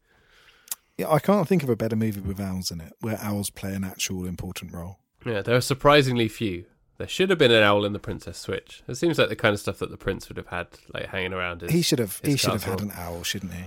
[0.98, 3.72] Yeah, I can't think of a better movie with owls in it, where owls play
[3.72, 4.98] an actual important role.
[5.24, 6.64] Yeah, there are surprisingly few.
[6.98, 8.82] There should have been an owl in the Princess Switch.
[8.86, 11.32] It seems like the kind of stuff that the prince would have had, like hanging
[11.32, 11.62] around.
[11.62, 12.20] His, he should have.
[12.22, 13.64] He should have had an owl, shouldn't he?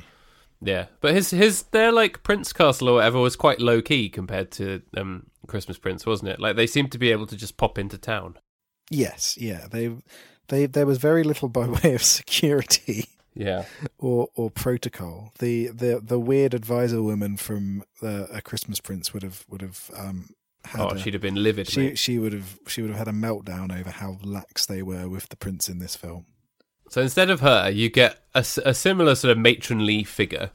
[0.61, 4.51] Yeah, but his his their like Prince Castle or whatever was quite low key compared
[4.51, 6.39] to um Christmas Prince, wasn't it?
[6.39, 8.37] Like they seemed to be able to just pop into town.
[8.89, 9.37] Yes.
[9.37, 9.67] Yeah.
[9.69, 9.95] They.
[10.47, 10.65] They.
[10.67, 13.09] There was very little by way of security.
[13.33, 13.65] Yeah,
[13.99, 15.33] or or protocol.
[15.39, 19.91] The the the weird advisor woman from uh, a Christmas Prince would have would have
[19.97, 20.29] um
[20.77, 21.67] oh, a- she'd have been livid.
[21.67, 21.97] she mate.
[21.99, 25.29] she would have she would have had a meltdown over how lax they were with
[25.29, 26.25] the prince in this film.
[26.89, 30.51] So instead of her, you get a, a similar sort of matronly figure,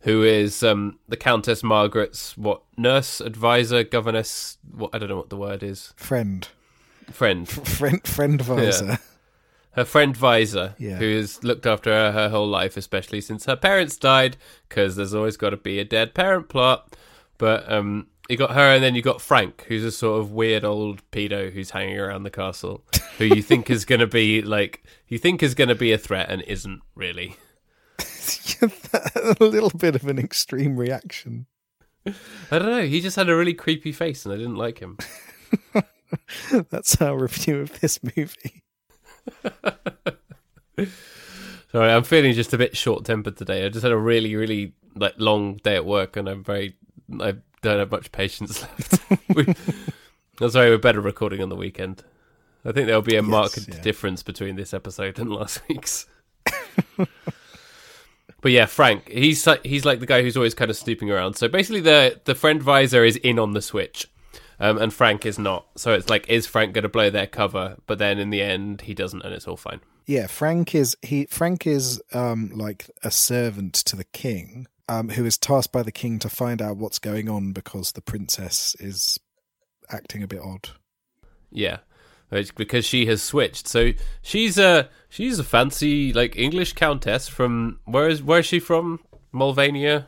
[0.00, 4.58] who is um the Countess Margaret's what nurse, advisor, governess.
[4.70, 5.92] What I don't know what the word is.
[5.96, 6.46] Friend,
[7.10, 8.98] Friend, friend, friend advisor.
[9.72, 10.96] her friend Visor, Yeah.
[10.96, 14.36] who has looked after her her whole life, especially since her parents died,
[14.68, 16.96] because there's always got to be a dead parent plot.
[17.36, 20.64] But um, you got her, and then you got Frank, who's a sort of weird
[20.64, 22.84] old pedo who's hanging around the castle,
[23.18, 25.98] who you think is going to be like you think is going to be a
[25.98, 27.36] threat and isn't really.
[28.62, 31.46] a little bit of an extreme reaction.
[32.06, 32.86] I don't know.
[32.86, 34.98] He just had a really creepy face, and I didn't like him.
[36.70, 38.62] That's our review of this movie.
[41.72, 43.64] Sorry, I'm feeling just a bit short tempered today.
[43.64, 46.76] I just had a really, really like long day at work, and I'm very,
[47.20, 49.02] I don't have much patience left.
[49.34, 49.44] we,
[50.38, 52.02] that's why we're better recording on the weekend.
[52.64, 53.80] I think there'll be a Yes, marked yeah.
[53.82, 56.06] difference between this episode and last week's.
[56.96, 61.34] but yeah, Frank, he's like, he's like the guy who's always kind of snooping around.
[61.34, 64.08] So basically, the the friend visor is in on the switch.
[64.60, 65.66] Um, and Frank is not.
[65.76, 67.76] So it's like, is Frank going to blow their cover?
[67.86, 69.80] But then in the end, he doesn't, and it's all fine.
[70.06, 71.26] Yeah, Frank is he.
[71.26, 75.92] Frank is um like a servant to the king, um, who is tasked by the
[75.92, 79.18] king to find out what's going on because the princess is
[79.90, 80.70] acting a bit odd.
[81.50, 81.78] Yeah,
[82.30, 83.68] It's because she has switched.
[83.68, 83.92] So
[84.22, 89.00] she's a she's a fancy like English countess from where is where is she from?
[89.32, 90.06] Mulvania.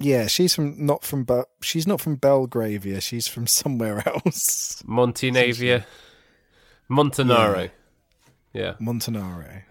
[0.00, 3.00] Yeah, she's from not from but she's not from Belgravia.
[3.00, 4.82] She's from somewhere else.
[4.86, 5.84] Montenavia,
[6.88, 7.70] Montenaro.
[8.52, 8.74] Yeah.
[8.80, 9.62] Montenaro.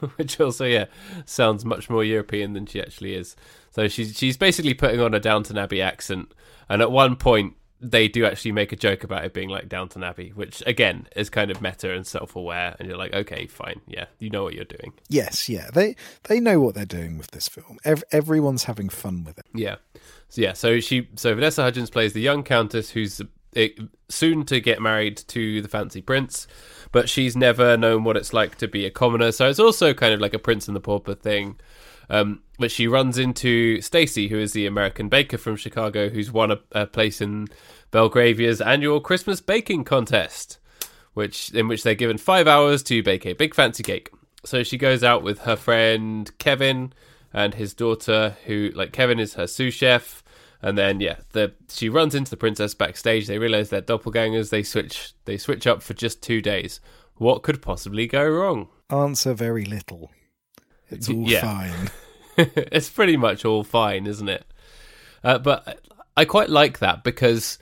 [0.16, 0.86] which also yeah
[1.24, 3.36] sounds much more European than she actually is.
[3.72, 6.32] So she's she's basically putting on a Downton Abbey accent,
[6.68, 10.04] and at one point they do actually make a joke about it being like Downton
[10.04, 14.04] Abbey, which again is kind of meta and self-aware, and you're like, okay, fine, yeah,
[14.20, 14.92] you know what you're doing.
[15.08, 15.68] Yes, yeah.
[15.74, 17.78] They they know what they're doing with this film.
[17.84, 19.46] Ev- everyone's having fun with it.
[19.52, 19.76] Yeah.
[20.28, 23.20] So yeah, so she so Vanessa Hudgens plays the young countess who's
[23.56, 23.70] eh,
[24.08, 26.46] soon to get married to the fancy prince,
[26.92, 29.32] but she's never known what it's like to be a commoner.
[29.32, 31.58] So it's also kind of like a prince and the pauper thing.
[32.10, 36.50] Um, but she runs into Stacy, who is the American baker from Chicago, who's won
[36.50, 37.48] a, a place in
[37.90, 40.58] Belgravia's annual Christmas baking contest,
[41.14, 44.10] which in which they're given five hours to bake a big fancy cake.
[44.44, 46.92] So she goes out with her friend Kevin
[47.32, 50.21] and his daughter, who like Kevin is her sous chef,
[50.62, 53.26] and then yeah, the she runs into the princess backstage.
[53.26, 54.50] They realize they're doppelgangers.
[54.50, 56.80] They switch they switch up for just two days.
[57.16, 58.68] What could possibly go wrong?
[58.90, 60.10] Answer very little.
[60.90, 61.40] It's all Yeah.
[61.40, 61.90] fine.
[62.56, 64.44] it's pretty much all fine, isn't it?
[65.24, 65.80] Uh, but
[66.16, 67.58] I quite like that because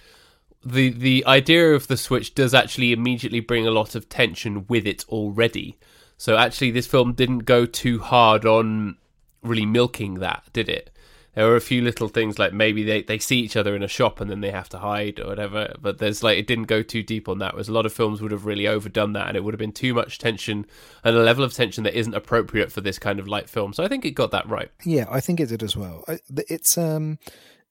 [0.65, 4.87] the the idea of the switch does actually immediately bring a lot of tension with
[4.87, 5.79] it already.
[6.17, 8.97] So actually, this film didn't go too hard on
[9.43, 10.91] really milking that, did it?
[11.35, 13.89] There were a few little things like maybe they, they see each other in a
[13.89, 15.75] shop and then they have to hide or whatever.
[15.81, 17.55] But there's like it didn't go too deep on that.
[17.55, 19.73] Whereas a lot of films would have really overdone that and it would have been
[19.73, 20.67] too much tension
[21.05, 23.73] and a level of tension that isn't appropriate for this kind of light film.
[23.73, 24.71] So I think it got that right.
[24.85, 26.05] Yeah, I think it did as well.
[26.29, 27.19] It's um,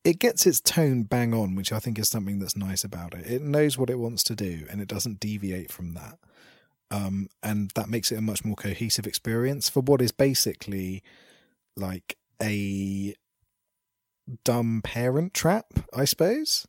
[0.04, 3.30] it gets its tone bang on, which I think is something that's nice about it.
[3.30, 6.18] It knows what it wants to do, and it doesn't deviate from that.
[6.92, 11.04] Um, and that makes it a much more cohesive experience for what is basically
[11.76, 13.14] like a
[14.44, 16.66] dumb parent trap, I suppose.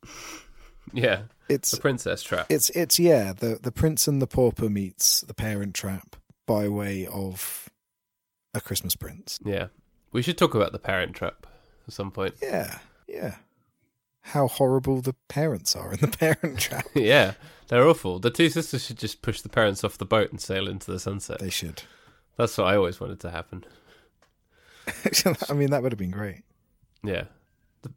[0.93, 2.47] Yeah, It's the princess trap.
[2.49, 6.15] it's it's yeah, the the prince and the pauper meets the parent trap
[6.45, 7.69] by way of
[8.53, 9.39] a Christmas prince.
[9.45, 9.67] Yeah,
[10.11, 11.47] we should talk about the parent trap
[11.87, 12.35] at some point.
[12.41, 13.35] Yeah, yeah.
[14.23, 16.85] How horrible the parents are in the parent trap.
[16.95, 17.33] yeah,
[17.69, 18.19] they're awful.
[18.19, 20.99] The two sisters should just push the parents off the boat and sail into the
[20.99, 21.39] sunset.
[21.39, 21.83] They should.
[22.37, 23.63] That's what I always wanted to happen.
[25.49, 26.41] I mean, that would have been great.
[27.03, 27.25] Yeah,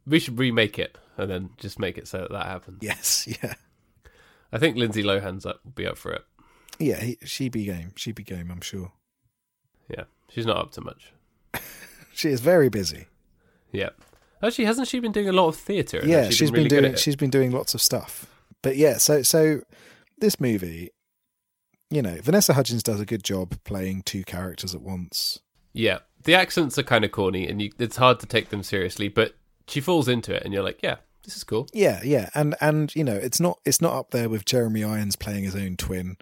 [0.05, 2.79] we should remake it and then just make it so that that happens.
[2.81, 3.53] Yes, yeah,
[4.51, 6.23] I think Lindsay Lohan's up, will be up for it.
[6.79, 6.99] yeah.
[7.01, 7.91] He, she be game.
[7.95, 8.49] She'd be game.
[8.51, 8.91] I'm sure.
[9.89, 11.13] Yeah, she's not up to much.
[12.13, 13.07] She is very busy.
[13.73, 13.89] Yeah,
[14.41, 15.99] actually, hasn't she been doing a lot of theatre?
[16.05, 16.95] yeah, She's she's been really doing.
[16.95, 18.25] She's been doing lots of stuff.
[18.61, 19.59] But yeah, so so
[20.17, 20.91] this movie,
[21.89, 25.39] you know, Vanessa Hudgens does a good job playing two characters at once.
[25.73, 29.09] Yeah, the accents are kind of corny, and you, it's hard to take them seriously.
[29.09, 29.35] But
[29.67, 31.67] she falls into it, and you're like, yeah, this is cool.
[31.73, 35.15] Yeah, yeah, and and you know, it's not it's not up there with Jeremy Irons
[35.15, 36.17] playing his own twin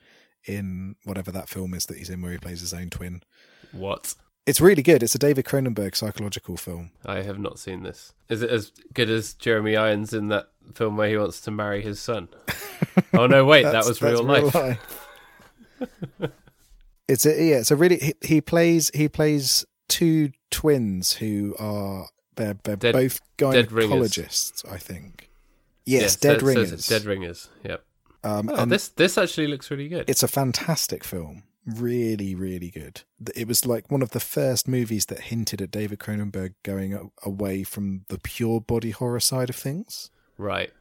[0.46, 3.22] in whatever that film is that he's in where he plays his own twin.
[3.72, 4.16] What?
[4.46, 5.04] It's really good.
[5.04, 6.91] It's a David Cronenberg psychological film.
[7.06, 8.14] I have not seen this.
[8.28, 11.82] Is it as good as Jeremy Irons in that film where he wants to marry
[11.82, 12.28] his son?
[13.14, 14.54] oh no, wait, that was real life.
[14.54, 15.10] life.
[17.08, 17.58] it's a yeah.
[17.58, 22.93] It's a really he, he plays he plays two twins who are they're they're Dead-
[22.93, 24.69] both gynecologists.
[24.71, 25.29] I think.
[25.86, 26.88] Yes, Yes, dead ringers.
[26.88, 27.49] Dead ringers.
[27.63, 27.84] Yep.
[28.23, 30.09] Um, Oh, and this this actually looks really good.
[30.09, 31.43] it's a fantastic film.
[31.65, 33.03] Really, really good.
[33.36, 37.63] It was like one of the first movies that hinted at David Cronenberg going away
[37.63, 40.71] from the pure body horror side of things, right.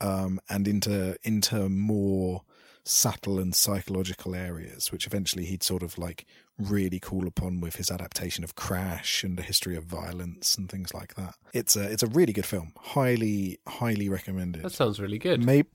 [0.00, 2.42] um, and into into more
[2.84, 6.26] subtle and psychological areas, which eventually he'd sort of like
[6.58, 10.92] really call upon with his adaptation of Crash and the history of violence and things
[10.92, 11.34] like that.
[11.52, 12.72] It's a it's a really good film.
[12.78, 14.62] Highly, highly recommended.
[14.62, 15.44] That sounds really good.
[15.44, 15.68] Maybe,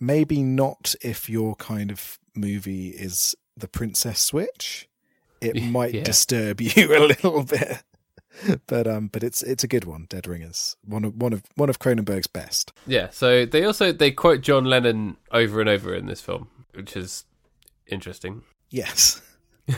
[0.00, 4.88] maybe not if your kind of movie is the Princess Switch.
[5.40, 6.04] It might yeah.
[6.04, 7.82] disturb you a little bit,
[8.66, 10.06] but um, but it's it's a good one.
[10.08, 12.72] Dead Ringers, one of one of one of Cronenberg's best.
[12.86, 13.10] Yeah.
[13.10, 17.24] So they also they quote John Lennon over and over in this film, which is
[17.86, 18.42] interesting.
[18.70, 19.20] Yes,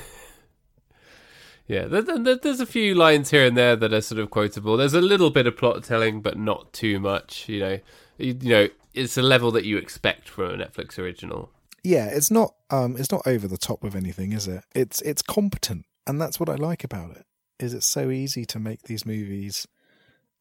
[1.66, 4.76] Yeah, there, there, there's a few lines here and there that are sort of quotable.
[4.76, 7.48] There's a little bit of plot telling, but not too much.
[7.48, 7.78] You know,
[8.18, 11.50] you, you know, it's a level that you expect from a Netflix original.
[11.82, 12.06] yeah.
[12.06, 14.62] It's not um, it's not over the top with anything, is it?
[14.74, 17.24] It's it's competent, and that's what I like about it.
[17.58, 19.66] Is it's so easy to make these movies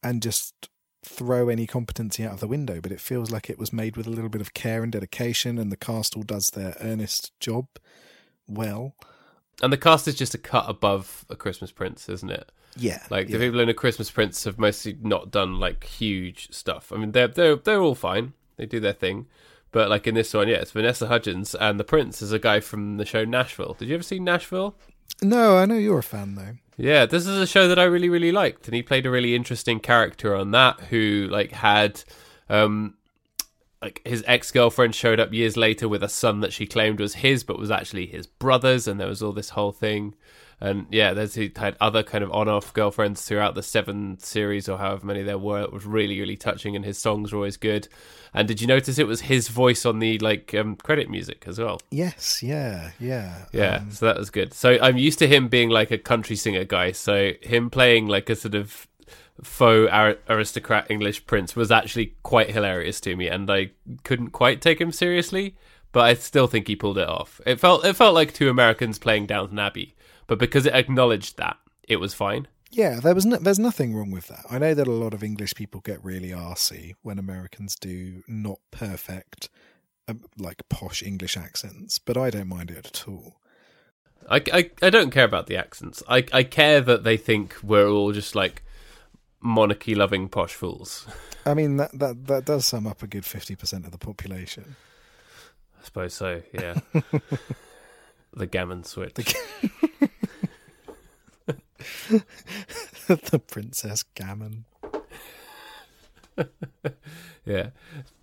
[0.02, 0.68] and just
[1.04, 4.06] throw any competency out of the window, but it feels like it was made with
[4.06, 7.66] a little bit of care and dedication, and the cast all does their earnest job
[8.48, 8.94] well.
[9.62, 12.50] And the cast is just a cut above a Christmas Prince, isn't it?
[12.76, 13.38] Yeah, Like yeah.
[13.38, 16.90] the people in a Christmas Prince have mostly not done like huge stuff.
[16.92, 18.32] I mean, they're they're they're all fine.
[18.56, 19.26] They do their thing.
[19.70, 22.60] But like in this one, yeah, it's Vanessa Hudgens and the Prince is a guy
[22.60, 23.74] from the show Nashville.
[23.78, 24.76] Did you ever see Nashville?
[25.22, 26.56] No, I know you're a fan though.
[26.76, 29.34] Yeah, this is a show that I really, really liked, and he played a really
[29.34, 30.80] interesting character on that.
[30.90, 32.02] Who like had,
[32.48, 32.94] um,
[33.80, 37.16] like his ex girlfriend showed up years later with a son that she claimed was
[37.16, 40.14] his, but was actually his brother's, and there was all this whole thing.
[40.60, 44.78] And yeah, there's he had other kind of on-off girlfriends throughout the seven series or
[44.78, 45.62] however many there were.
[45.62, 47.88] It was really, really touching, and his songs were always good.
[48.32, 51.58] And did you notice it was his voice on the like um, credit music as
[51.58, 51.80] well?
[51.90, 54.52] Yes, yeah, yeah, Yeah, Um, so that was good.
[54.52, 56.92] So I'm used to him being like a country singer guy.
[56.92, 58.88] So him playing like a sort of
[59.42, 63.70] faux ar- aristocrat English prince was actually quite hilarious to me, and I
[64.04, 65.56] couldn't quite take him seriously.
[65.92, 67.40] But I still think he pulled it off.
[67.46, 69.94] It felt it felt like two Americans playing Downton Abbey,
[70.26, 71.56] but because it acknowledged that,
[71.88, 72.48] it was fine.
[72.70, 73.00] yeah.
[73.00, 74.44] There was no, there's nothing wrong with that.
[74.50, 78.58] I know that a lot of English people get really arsy when Americans do not
[78.70, 79.48] perfect,
[80.08, 83.36] uh, like posh English accents, but I don't mind it at all.
[84.30, 86.02] I, I, I don't care about the accents.
[86.08, 88.62] I, I care that they think we're all just like
[89.40, 91.06] monarchy loving posh fools.
[91.44, 94.76] I mean that that that does sum up a good fifty percent of the population.
[95.78, 96.80] I suppose so, yeah.
[98.32, 99.12] the gammon switch.
[99.12, 99.90] the
[103.48, 104.64] Princess Gammon.
[107.46, 107.70] Yeah,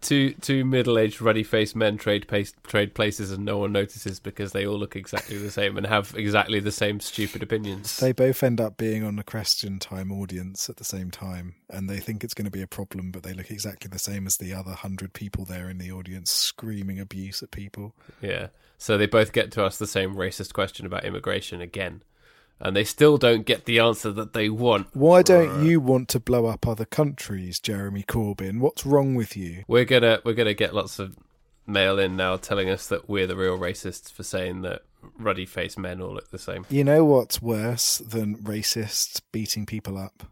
[0.02, 4.20] two two middle aged ruddy faced men trade pace, trade places and no one notices
[4.20, 7.98] because they all look exactly the same and have exactly the same stupid opinions.
[7.98, 11.88] They both end up being on a question time audience at the same time, and
[11.88, 14.38] they think it's going to be a problem, but they look exactly the same as
[14.38, 17.94] the other hundred people there in the audience screaming abuse at people.
[18.22, 18.48] yeah,
[18.80, 22.02] so they both get to ask the same racist question about immigration again,
[22.62, 24.88] and they still don't get the answer that they want.
[24.94, 28.60] Why don't you want to blow up other countries, Jeremy Corbyn?
[28.60, 29.64] What's wrong with you?
[29.68, 31.18] We're gonna we're gonna get lots of
[31.68, 34.82] mail in now telling us that we're the real racists for saying that
[35.18, 39.98] ruddy faced men all look the same, You know what's worse than racists beating people
[39.98, 40.24] up?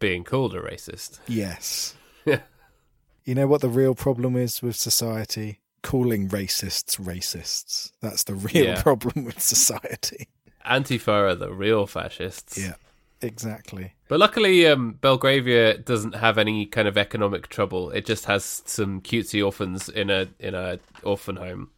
[0.00, 1.18] being called a racist.
[1.28, 1.94] Yes.
[2.26, 5.60] You know what the real problem is with society?
[5.82, 7.90] Calling racists racists.
[8.02, 8.82] That's the real Yeah.
[8.88, 10.28] problem with society.
[10.64, 12.58] Antifa are the real fascists.
[12.58, 12.74] Yeah,
[13.20, 13.94] exactly.
[14.08, 17.90] But luckily, um, Belgravia doesn't have any kind of economic trouble.
[17.90, 21.70] It just has some cutesy orphans in a in a orphan home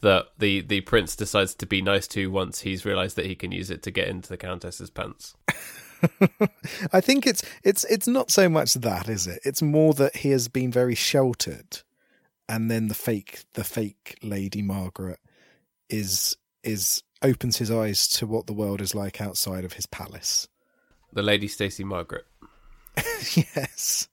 [0.00, 3.52] that the the prince decides to be nice to once he's realised that he can
[3.52, 5.34] use it to get into the countess's pants.
[6.92, 9.40] I think it's it's it's not so much that, is it?
[9.44, 11.80] It's more that he has been very sheltered,
[12.48, 15.20] and then the fake the fake Lady Margaret
[15.88, 20.46] is is opens his eyes to what the world is like outside of his palace.
[21.12, 22.26] The Lady Stacey Margaret
[23.34, 24.08] yes.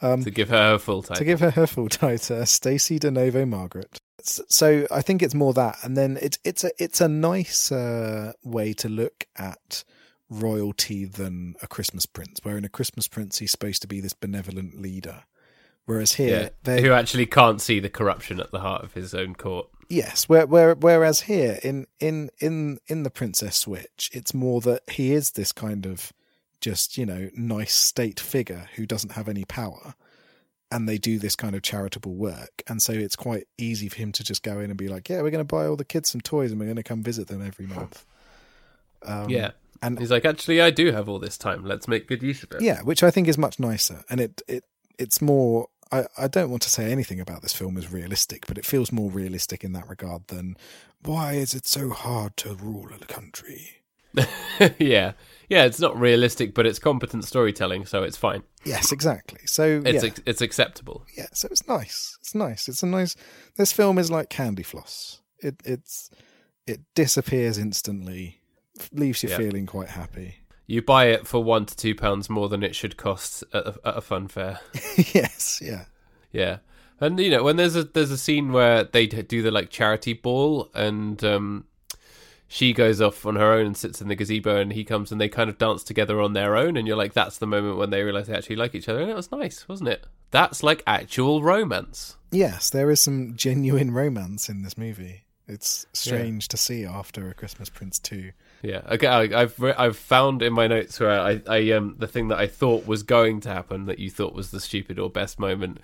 [0.00, 1.16] Um, to give her her full title.
[1.16, 4.00] to give her her full title, Stacey De Novo Margaret.
[4.22, 8.32] So I think it's more that, and then it's it's a it's a nice uh,
[8.42, 9.84] way to look at
[10.30, 12.40] royalty than a Christmas prince.
[12.42, 15.24] Where in a Christmas prince he's supposed to be this benevolent leader,
[15.84, 19.14] whereas here yeah, they who actually can't see the corruption at the heart of his
[19.14, 19.68] own court.
[19.88, 24.82] Yes, where, where, whereas here in in in in the Princess Switch, it's more that
[24.90, 26.12] he is this kind of
[26.60, 29.94] just you know nice state figure who doesn't have any power,
[30.72, 34.10] and they do this kind of charitable work, and so it's quite easy for him
[34.12, 36.10] to just go in and be like, yeah, we're going to buy all the kids
[36.10, 38.04] some toys, and we're going to come visit them every month.
[39.02, 41.64] Um, yeah, and he's like, actually, I do have all this time.
[41.64, 42.60] Let's make good use of it.
[42.60, 44.64] yeah, which I think is much nicer, and it it
[44.98, 45.68] it's more.
[45.92, 48.90] I, I don't want to say anything about this film as realistic, but it feels
[48.92, 50.56] more realistic in that regard than
[51.02, 53.82] why is it so hard to rule a country?
[54.78, 55.12] yeah,
[55.48, 55.64] yeah.
[55.64, 58.42] It's not realistic, but it's competent storytelling, so it's fine.
[58.64, 59.40] Yes, exactly.
[59.44, 61.04] So It's yeah, it's acceptable.
[61.16, 62.16] yeah, so it's nice.
[62.20, 62.66] It's nice.
[62.66, 63.14] It's a nice.
[63.56, 65.20] This film is like candy floss.
[65.40, 66.10] It it's
[66.66, 68.40] it disappears instantly,
[68.90, 69.36] leaves you Yeah.
[69.36, 70.36] feeling quite happy.
[70.66, 73.74] You buy it for one to two pounds more than it should cost at a,
[73.84, 74.60] at a fun fair.
[74.96, 75.84] yes, yeah,
[76.32, 76.58] Yeah,
[77.00, 80.12] and you know when there's a there's a scene where they do the like charity
[80.12, 81.66] ball, and um,
[82.48, 85.20] she goes off on her own and sits in the gazebo, and he comes and
[85.20, 87.90] they kind of dance together on their own, and you're like, that's the moment when
[87.90, 90.04] they realize they actually like each other, and it was nice, wasn't it?
[90.32, 92.16] That's like actual romance.
[92.32, 92.70] yes.
[92.70, 95.22] There is some genuine romance in this movie.
[95.48, 98.32] It's strange to see after a Christmas Prince two.
[98.62, 99.06] Yeah, okay.
[99.06, 102.38] I, I've re- I've found in my notes where I, I um the thing that
[102.38, 105.78] I thought was going to happen that you thought was the stupid or best moment,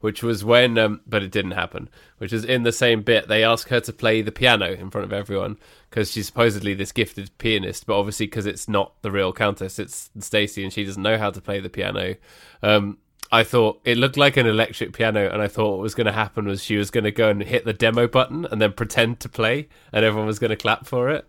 [0.00, 1.90] which was when um but it didn't happen.
[2.18, 5.04] Which is in the same bit they ask her to play the piano in front
[5.04, 5.58] of everyone
[5.90, 10.10] because she's supposedly this gifted pianist, but obviously because it's not the real countess, it's
[10.20, 12.14] Stacy and she doesn't know how to play the piano.
[12.62, 12.98] Um,
[13.32, 16.12] I thought it looked like an electric piano, and I thought what was going to
[16.12, 19.20] happen was she was going to go and hit the demo button and then pretend
[19.20, 21.26] to play, and everyone was going to clap for it,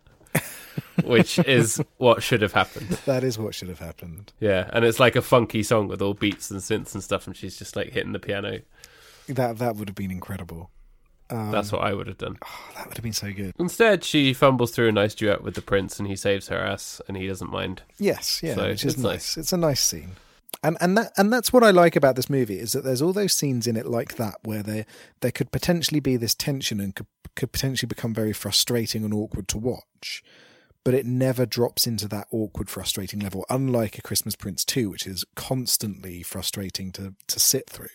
[1.03, 2.89] which is what should have happened.
[3.05, 4.31] That is what should have happened.
[4.39, 7.35] Yeah, and it's like a funky song with all beats and synths and stuff, and
[7.35, 8.59] she's just like hitting the piano.
[9.27, 10.69] That that would have been incredible.
[11.29, 12.37] Um, That's what I would have done.
[12.45, 13.53] oh, that would have been so good.
[13.57, 17.01] Instead, she fumbles through a nice duet with the prince, and he saves her ass,
[17.07, 17.81] and he doesn't mind.
[17.97, 19.13] Yes, yeah, So which is it's nice.
[19.13, 19.37] nice.
[19.37, 20.11] It's a nice scene.
[20.61, 23.11] And and that and that's what I like about this movie is that there's all
[23.13, 24.85] those scenes in it like that where there
[25.21, 29.47] there could potentially be this tension and could could potentially become very frustrating and awkward
[29.47, 30.23] to watch,
[30.83, 33.45] but it never drops into that awkward, frustrating level.
[33.49, 37.87] Unlike A Christmas Prince two, which is constantly frustrating to to sit through.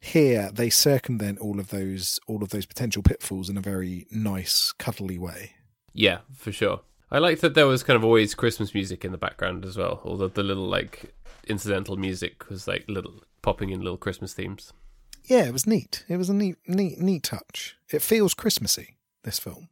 [0.00, 4.72] Here they circumvent all of those all of those potential pitfalls in a very nice,
[4.72, 5.52] cuddly way.
[5.92, 6.80] Yeah, for sure.
[7.10, 10.00] I liked that there was kind of always Christmas music in the background as well,
[10.04, 11.14] although the little like
[11.46, 14.72] incidental music was like little popping in little Christmas themes.
[15.26, 16.04] yeah, it was neat.
[16.08, 17.76] It was a neat, neat, neat touch.
[17.90, 18.96] It feels Christmassy.
[19.22, 19.68] This film.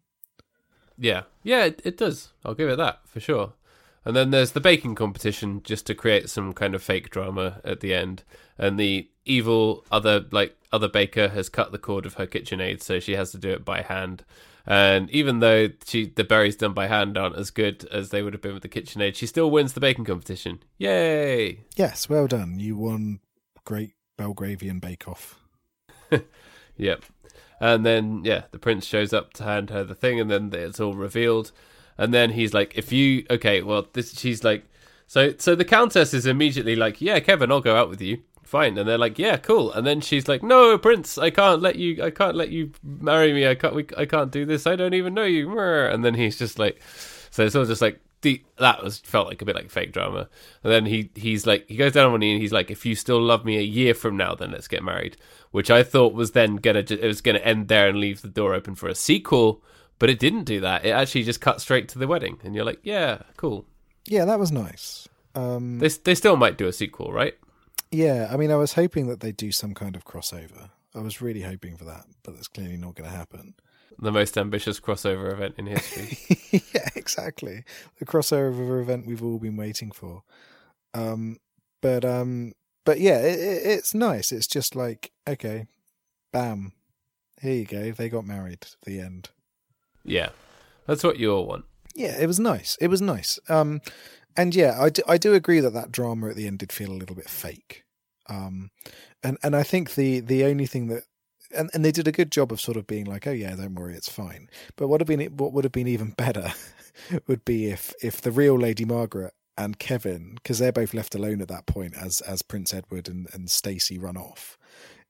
[1.03, 2.33] Yeah, yeah, it, it does.
[2.45, 3.55] I'll give it that for sure.
[4.05, 7.81] And then there's the baking competition just to create some kind of fake drama at
[7.81, 8.23] the end.
[8.57, 13.01] And the evil other like other baker has cut the cord of her KitchenAid, so
[13.01, 14.25] she has to do it by hand.
[14.65, 18.33] And even though she the berries done by hand aren't as good as they would
[18.33, 20.63] have been with the KitchenAid, she still wins the baking competition.
[20.79, 21.65] Yay!
[21.75, 22.61] Yes, well done.
[22.61, 23.19] You won
[23.65, 25.41] Great Belgravian Bake Off.
[26.77, 27.05] Yep.
[27.63, 30.81] And then yeah, the prince shows up to hand her the thing, and then it's
[30.81, 31.53] all revealed.
[31.97, 34.65] And then he's like, "If you okay, well, this." She's like,
[35.07, 38.77] "So, so the countess is immediately like, yeah, Kevin, I'll go out with you." Fine,
[38.79, 42.03] and they're like, "Yeah, cool." And then she's like, "No, prince, I can't let you.
[42.03, 43.47] I can't let you marry me.
[43.47, 43.77] I can't.
[43.77, 44.67] We, I can't do this.
[44.67, 46.83] I don't even know you." And then he's just like,
[47.31, 50.29] so it's all just like the that was felt like a bit like fake drama.
[50.64, 52.87] And then he he's like he goes down on one knee and he's like, "If
[52.87, 55.16] you still love me a year from now, then let's get married."
[55.51, 58.55] Which I thought was then gonna it was gonna end there and leave the door
[58.55, 59.62] open for a sequel,
[59.99, 60.85] but it didn't do that.
[60.85, 63.66] It actually just cut straight to the wedding, and you're like, "Yeah, cool."
[64.07, 65.09] Yeah, that was nice.
[65.35, 67.35] Um, They they still might do a sequel, right?
[67.91, 70.70] yeah, I mean, I was hoping that they'd do some kind of crossover.
[70.95, 73.55] I was really hoping for that, but that's clearly not going to happen.
[73.99, 76.18] The most ambitious crossover event in history.
[76.74, 77.64] yeah, exactly.
[77.99, 80.22] The crossover event we've all been waiting for.
[80.95, 81.38] Um,
[81.80, 82.53] but um,
[82.84, 84.32] but yeah, it, it, it's nice.
[84.32, 85.66] It's just like okay,
[86.32, 86.72] bam,
[87.40, 87.90] here you go.
[87.93, 88.66] They got married.
[88.84, 89.30] The end.
[90.05, 90.30] yeah,
[90.86, 91.64] that's what you all want.
[91.95, 92.76] Yeah, it was nice.
[92.80, 93.38] It was nice.
[93.49, 93.80] Um,
[94.36, 96.90] and yeah, I do, I do agree that that drama at the end did feel
[96.90, 97.84] a little bit fake.
[98.28, 98.70] Um,
[99.22, 101.05] and and I think the the only thing that
[101.57, 103.75] and, and they did a good job of sort of being like, oh yeah, don't
[103.75, 104.49] worry, it's fine.
[104.77, 106.53] But what have been what would have been even better
[107.27, 111.41] would be if if the real Lady Margaret and Kevin, because they're both left alone
[111.43, 114.57] at that point as as Prince Edward and and Stacey run off.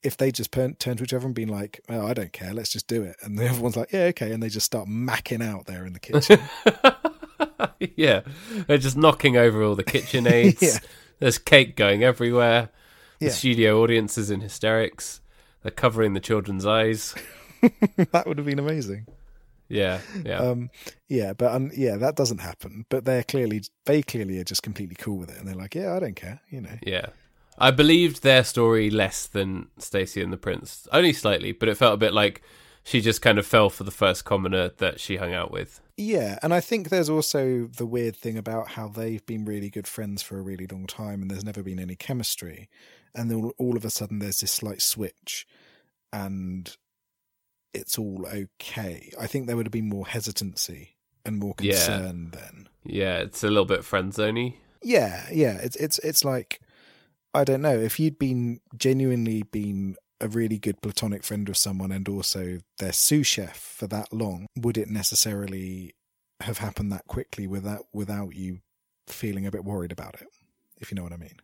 [0.03, 2.70] If they just turned to each other and been like, "Oh, I don't care, let's
[2.70, 5.45] just do it," and the other one's like, "Yeah, okay," and they just start macking
[5.45, 6.40] out there in the kitchen.
[7.97, 8.22] yeah,
[8.66, 10.61] they're just knocking over all the kitchen aids.
[10.62, 10.78] Yeah.
[11.20, 12.70] There's cake going everywhere.
[13.20, 13.32] The Yeah.
[13.32, 15.20] studio audience is in hysterics.
[15.62, 17.14] They're covering the children's eyes.
[18.12, 19.06] that would have been amazing.
[19.68, 20.70] Yeah, yeah, Um,
[21.08, 22.84] yeah, but um, yeah, that doesn't happen.
[22.90, 25.94] But they're clearly they clearly are just completely cool with it, and they're like, "Yeah,
[25.94, 26.78] I don't care," you know.
[26.82, 27.06] yeah.
[27.58, 31.94] I believed their story less than Stacey and the Prince, only slightly, but it felt
[31.94, 32.42] a bit like
[32.82, 35.80] she just kind of fell for the first commoner that she hung out with.
[35.96, 39.86] Yeah, and I think there's also the weird thing about how they've been really good
[39.86, 42.68] friends for a really long time, and there's never been any chemistry,
[43.14, 45.46] and then all, of a sudden there's this slight switch,
[46.12, 46.76] and
[47.74, 49.12] it's all okay.
[49.18, 51.72] I think there would have been more hesitancy and more Yeah.
[51.72, 52.68] concern then.
[52.84, 54.56] Yeah, it's a little bit friend zoney.
[54.82, 55.58] Yeah, yeah.
[55.58, 56.60] It's it's it's like
[57.34, 61.90] I don't know if you'd been genuinely been a really good platonic friend of someone
[61.90, 65.94] and also their sous chef for that long, would it necessarily
[66.40, 68.60] have happened that quickly without without you
[69.06, 70.28] feeling a bit worried about it?
[70.80, 71.36] If you know what I mean.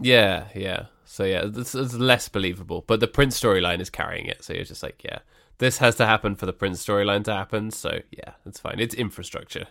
[0.00, 0.86] Yeah, yeah.
[1.04, 4.44] So yeah, this is less believable, but the Prince storyline is carrying it.
[4.44, 5.20] So you're just like, yeah,
[5.58, 7.70] this has to happen for the Prince storyline to happen.
[7.70, 8.80] So yeah, it's fine.
[8.80, 9.66] It's infrastructure.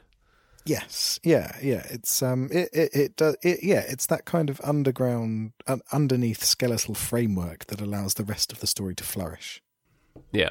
[0.66, 1.86] Yes, yeah, yeah.
[1.92, 3.60] It's um, it it, it does it.
[3.62, 8.62] Yeah, it's that kind of underground, un- underneath skeletal framework that allows the rest of
[8.62, 9.62] the story to flourish.
[10.32, 10.50] Yeah.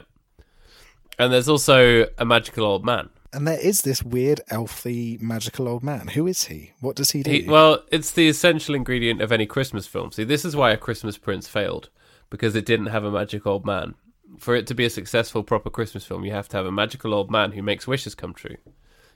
[1.18, 3.08] And there's also a magical old man.
[3.34, 6.08] And there is this weird, elfy, magical old man.
[6.08, 6.72] Who is he?
[6.80, 7.30] What does he do?
[7.30, 10.12] He, well, it's the essential ingredient of any Christmas film.
[10.12, 11.90] See, this is why a Christmas Prince failed
[12.30, 13.94] because it didn't have a magic old man.
[14.38, 17.14] For it to be a successful proper Christmas film, you have to have a magical
[17.14, 18.56] old man who makes wishes come true,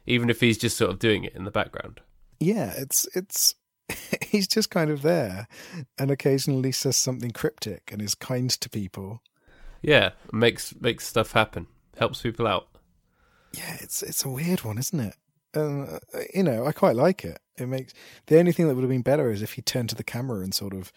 [0.07, 2.01] even if he's just sort of doing it in the background.
[2.39, 3.55] yeah, it's it's
[4.23, 5.49] he's just kind of there,
[5.99, 9.23] and occasionally says something cryptic and is kind to people.
[9.83, 11.67] Yeah, makes makes stuff happen,
[11.97, 12.69] helps people out.
[13.53, 15.15] Yeah, it's it's a weird one, isn't it?
[15.55, 15.99] Uh,
[16.35, 17.39] you know, I quite like it.
[17.57, 17.95] It makes
[18.27, 20.41] the only thing that would have been better is if he turned to the camera
[20.41, 20.93] and sort of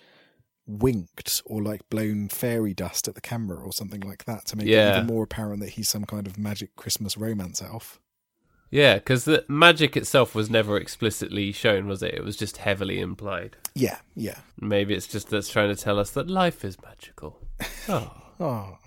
[0.67, 4.67] winked or like blown fairy dust at the camera or something like that to make
[4.67, 7.99] it even more apparent that he's some kind of magic Christmas romance elf.
[8.69, 12.13] Yeah, because the magic itself was never explicitly shown, was it?
[12.13, 13.57] It was just heavily implied.
[13.75, 14.37] Yeah, yeah.
[14.61, 17.39] Maybe it's just that's trying to tell us that life is magical.
[17.89, 18.11] Oh.
[18.39, 18.77] Oh,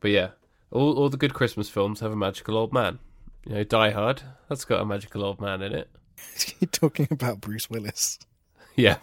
[0.00, 0.30] But yeah,
[0.72, 2.98] all all the good Christmas films have a magical old man.
[3.46, 5.90] You know, Die Hard, that's got a magical old man in it.
[6.60, 8.18] you're talking about Bruce Willis.
[8.74, 8.96] Yeah.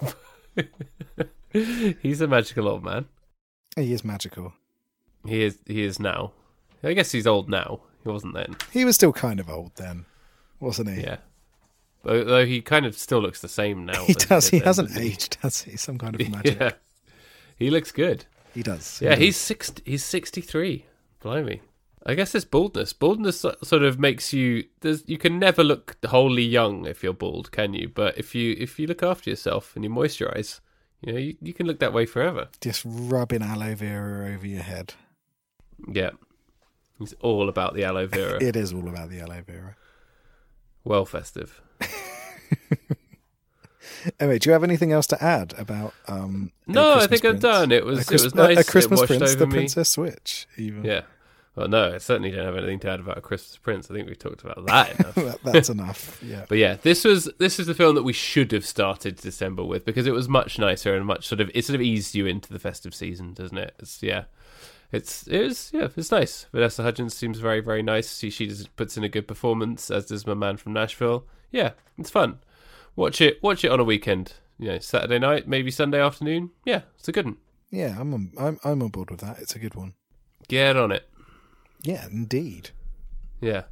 [1.54, 3.06] he's a magical old man.
[3.76, 4.54] He is magical.
[5.24, 6.32] He is he is now.
[6.84, 7.82] I guess he's old now.
[8.04, 8.56] He wasn't then.
[8.72, 10.06] He was still kind of old then,
[10.60, 11.04] wasn't he?
[11.04, 11.18] Yeah.
[12.02, 14.06] But though he kind of still looks the same now.
[14.06, 14.50] He does.
[14.50, 15.10] He then, hasn't doesn't he?
[15.12, 15.78] aged, has he?
[15.78, 16.60] Some kind of magic.
[16.60, 16.72] Yeah.
[17.56, 18.26] He looks good.
[18.56, 19.00] He does.
[19.02, 19.72] Yeah, he he's six.
[19.86, 20.86] He's sixty-three.
[21.22, 21.62] Blimey.
[22.06, 22.94] I guess it's baldness.
[22.94, 24.66] Baldness sort of makes you.
[24.80, 27.90] There's, you can never look wholly young if you're bald, can you?
[27.90, 30.62] But if you if you look after yourself and you moisturize,
[31.02, 32.48] you know, you, you can look that way forever.
[32.62, 34.94] just rubbing aloe vera over your head.
[35.88, 36.12] Yeah,
[37.02, 38.38] it's all about the aloe vera.
[38.42, 39.76] It is all about the aloe vera.
[40.86, 41.62] well festive.
[44.20, 45.94] Anyway, do you have anything else to add about?
[46.08, 47.72] Um, No, I think I'm done.
[47.72, 48.58] It was A, it was nice.
[48.60, 49.52] a Christmas Prince, the me.
[49.54, 50.48] Princess Switch.
[50.58, 51.02] Even Yeah.
[51.56, 53.92] Well, no, I certainly don't have anything to add about a Christmas Prince.
[53.92, 55.16] I think we've talked about that enough.
[55.16, 56.18] that, that's enough.
[56.24, 59.64] Yeah, But yeah, this was this is the film that we should have started December
[59.66, 62.26] with because it was much nicer and much sort of it sort of eased you
[62.28, 63.74] into the festive season, doesn't it?
[63.80, 64.26] It's yeah,
[64.94, 66.46] it's it was yeah, it's nice.
[66.54, 68.20] Vanessa Hudgens seems very very nice.
[68.20, 71.26] She she just puts in a good performance, as does my man from Nashville.
[71.52, 72.38] Yeah, it's fun.
[73.00, 74.34] Watch it watch it on a weekend.
[74.58, 76.50] You know, Saturday night, maybe Sunday afternoon.
[76.66, 77.38] Yeah, it's a good one.
[77.72, 77.96] yeah.
[77.98, 79.40] I'm on, I'm I'm on board with that.
[79.40, 79.94] It's a good one.
[80.50, 81.10] Get on it.
[81.82, 82.72] Yeah, indeed.
[83.40, 83.64] Yeah.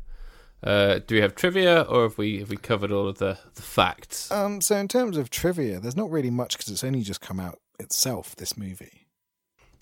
[0.63, 3.61] Uh, do we have trivia, or have we have we covered all of the the
[3.61, 4.31] facts?
[4.31, 7.41] Um, so in terms of trivia, there's not really much because it's only just come
[7.41, 8.33] out itself.
[8.33, 9.07] This movie.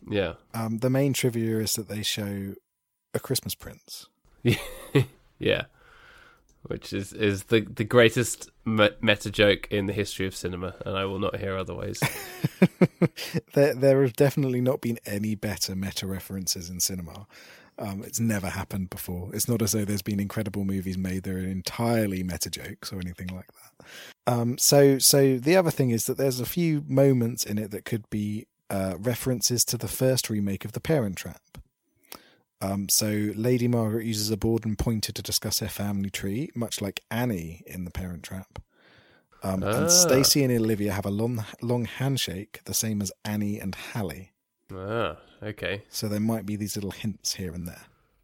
[0.10, 0.34] Yeah.
[0.56, 2.56] Um, the main trivia is that they show
[3.14, 4.08] a Christmas Prince.
[5.38, 5.66] yeah,
[6.68, 11.06] which is is the the greatest meta joke in the history of cinema, and I
[11.06, 12.00] will not hear otherwise.
[13.54, 17.28] there, there have definitely not been any better meta references in cinema.
[17.78, 19.30] Um, it's never happened before.
[19.34, 23.00] It's not as though there's been incredible movies made that are entirely meta jokes or
[23.00, 23.88] anything like that.
[24.34, 27.84] Um, so, so the other thing is that there's a few moments in it that
[27.84, 31.42] could be uh, references to the first remake of The Parent Trap.
[32.62, 36.82] Um, so Lady Margaret uses a board and pointer to discuss her family tree, much
[36.82, 38.60] like Annie in The Parent Trap.
[39.44, 39.82] Um, Ah.
[39.82, 44.32] And Stacy and Olivia have a long, long handshake, the same as Annie and Hallie.
[44.74, 45.84] Ah, okay.
[45.90, 47.84] So there might be these little hints here and there.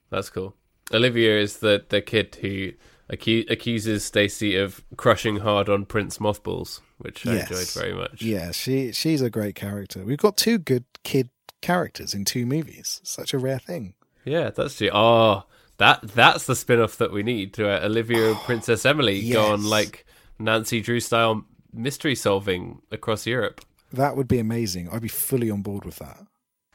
[0.09, 0.55] That's cool.
[0.93, 2.71] Olivia is the, the kid who
[3.11, 7.49] acu- accuses Stacy of crushing hard on Prince Mothballs, which I Yes.
[7.51, 8.21] enjoyed very much.
[8.21, 10.03] Yeah, she she's a great character.
[10.03, 11.29] We've got two good kid
[11.61, 12.99] characters in two movies.
[13.03, 13.93] Such a rare thing.
[14.25, 14.89] Yeah, that's true.
[14.93, 15.43] Oh,
[15.77, 19.63] that that's the spin-off that we need to uh, Olivia and Princess Emily go on
[19.65, 20.05] like
[20.39, 21.43] Nancy Drew style
[21.73, 23.61] mystery solving across Europe.
[23.93, 24.89] That would be amazing.
[24.89, 26.19] I'd be fully on board with that.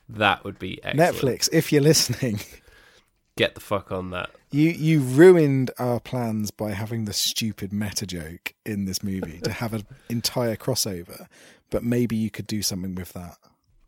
[0.09, 1.16] That would be excellent.
[1.16, 2.40] Netflix, if you're listening,
[3.36, 4.30] Get the fuck on that.
[4.51, 9.53] you you ruined our plans by having the stupid meta joke in this movie to
[9.53, 11.26] have an entire crossover.
[11.70, 13.36] But maybe you could do something with that.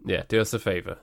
[0.05, 0.99] Yeah, do us a favor.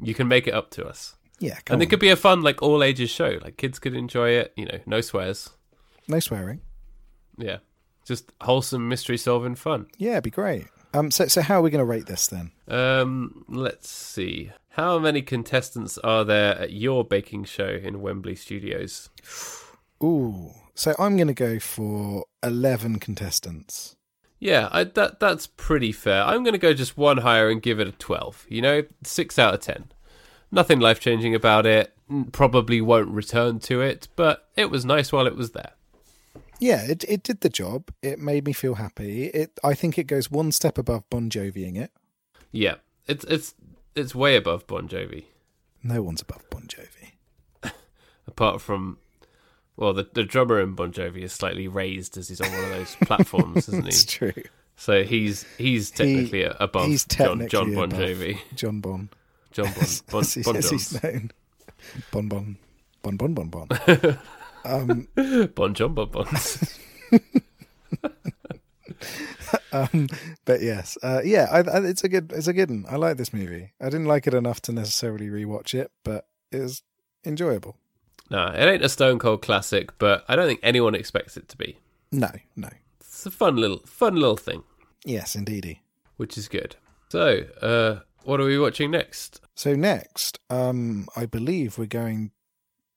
[0.00, 1.16] You can make it up to us.
[1.40, 3.38] Yeah, and it could be a fun like all ages show.
[3.42, 5.50] Like kids could enjoy it, you know, no swears.
[6.08, 6.60] no swearing.
[7.36, 7.58] Yeah.
[8.06, 9.86] Just wholesome mystery solving fun.
[9.98, 10.66] Yeah, it'd be great.
[10.92, 12.52] Um, so so how are we going to rate this then?
[12.68, 14.52] Um, let's see.
[14.70, 19.08] How many contestants are there at your baking show in Wembley Studios?
[20.02, 23.96] Ooh, so I'm going to go for eleven contestants.
[24.38, 26.22] Yeah, I, that that's pretty fair.
[26.22, 28.46] I'm going to go just one higher and give it a 12.
[28.50, 29.92] You know, 6 out of 10.
[30.54, 31.92] Nothing life changing about it.
[32.32, 35.72] Probably won't return to it, but it was nice while it was there.
[36.60, 37.90] Yeah, it it did the job.
[38.02, 39.26] It made me feel happy.
[39.26, 41.90] It I think it goes one step above Bon Joviing it.
[42.52, 42.76] Yeah,
[43.06, 43.54] it's it's
[43.96, 45.24] it's way above Bon Jovi.
[45.82, 47.72] No one's above Bon Jovi.
[48.28, 48.98] Apart from,
[49.76, 52.70] well, the the drummer in Bon Jovi is slightly raised as he's on one of
[52.70, 54.06] those platforms, isn't It's he?
[54.06, 54.42] true.
[54.76, 58.38] So he's he's technically above he's John technically John Bon above Jovi.
[58.54, 59.08] John Bon.
[59.54, 61.30] John Bon Bon, as, bon as he's known.
[62.12, 62.56] Bon Bon.
[63.02, 63.68] Bon Bon Bon Bon.
[64.64, 65.08] um,
[65.54, 66.78] Bon John Bon Bons.
[69.72, 70.08] um,
[70.44, 72.84] but yes, uh, yeah, I, I, it's a good, it's a good one.
[72.88, 73.72] I like this movie.
[73.80, 76.82] I didn't like it enough to necessarily rewatch it, but it was
[77.24, 77.76] enjoyable.
[78.30, 81.56] No, it ain't a stone cold classic, but I don't think anyone expects it to
[81.56, 81.78] be.
[82.10, 82.68] No, no,
[83.00, 84.62] It's a fun little fun little thing,
[85.04, 85.82] yes, indeedy.
[86.16, 86.76] which is good.
[87.10, 89.40] So, uh, what are we watching next?
[89.54, 92.32] So next, um, I believe we're going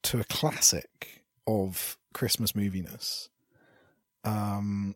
[0.04, 3.30] to a classic of Christmas moviness,
[4.24, 4.96] um,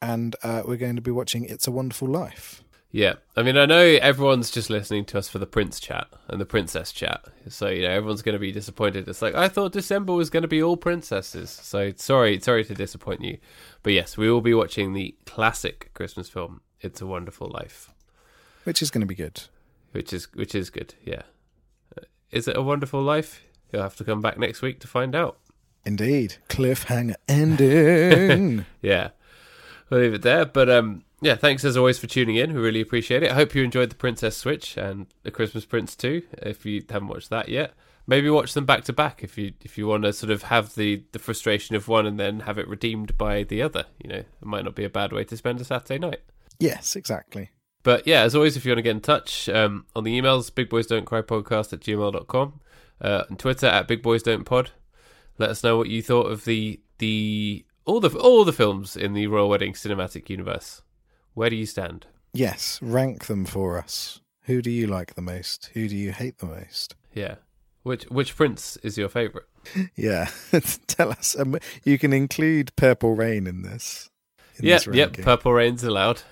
[0.00, 3.64] and uh, we're going to be watching "It's a Wonderful Life." Yeah, I mean, I
[3.64, 7.68] know everyone's just listening to us for the Prince chat and the Princess chat, so
[7.68, 9.06] you know everyone's going to be disappointed.
[9.06, 12.74] It's like I thought December was going to be all princesses, so sorry, sorry to
[12.74, 13.36] disappoint you,
[13.82, 17.90] but yes, we will be watching the classic Christmas film "It's a Wonderful Life,"
[18.64, 19.42] which is going to be good.
[19.92, 20.94] Which is which is good.
[21.04, 21.22] Yeah,
[21.96, 23.42] Uh, is it a wonderful life?
[23.72, 25.38] You'll have to come back next week to find out.
[25.84, 28.66] Indeed, cliffhanger ending.
[28.82, 29.10] yeah,
[29.90, 30.44] we'll leave it there.
[30.44, 32.52] But um, yeah, thanks as always for tuning in.
[32.54, 33.30] We really appreciate it.
[33.30, 36.22] I hope you enjoyed the Princess Switch and the Christmas Prince too.
[36.38, 37.74] If you haven't watched that yet,
[38.06, 39.24] maybe watch them back to back.
[39.24, 42.18] If you if you want to sort of have the the frustration of one and
[42.20, 45.12] then have it redeemed by the other, you know, it might not be a bad
[45.12, 46.20] way to spend a Saturday night.
[46.60, 47.50] yes, exactly.
[47.82, 50.54] But yeah, as always, if you want to get in touch um, on the emails,
[50.54, 52.60] big boys don't cry podcast at gmail.com,
[53.00, 54.70] uh, and Twitter at big boys don't pod.
[55.38, 59.14] Let us know what you thought of the the all the all the films in
[59.14, 60.82] the Royal Wedding cinematic universe.
[61.34, 62.06] Where do you stand?
[62.32, 64.20] Yes, rank them for us.
[64.42, 65.70] Who do you like the most?
[65.74, 66.94] Who do you hate the most?
[67.14, 67.36] Yeah,
[67.82, 69.46] which which prince is your favourite?
[69.96, 70.28] Yeah,
[70.88, 71.36] tell us.
[71.38, 74.10] Um, you can include Purple Rain in this.
[74.58, 75.12] in Yep, this yep.
[75.18, 76.22] Purple Rain's allowed.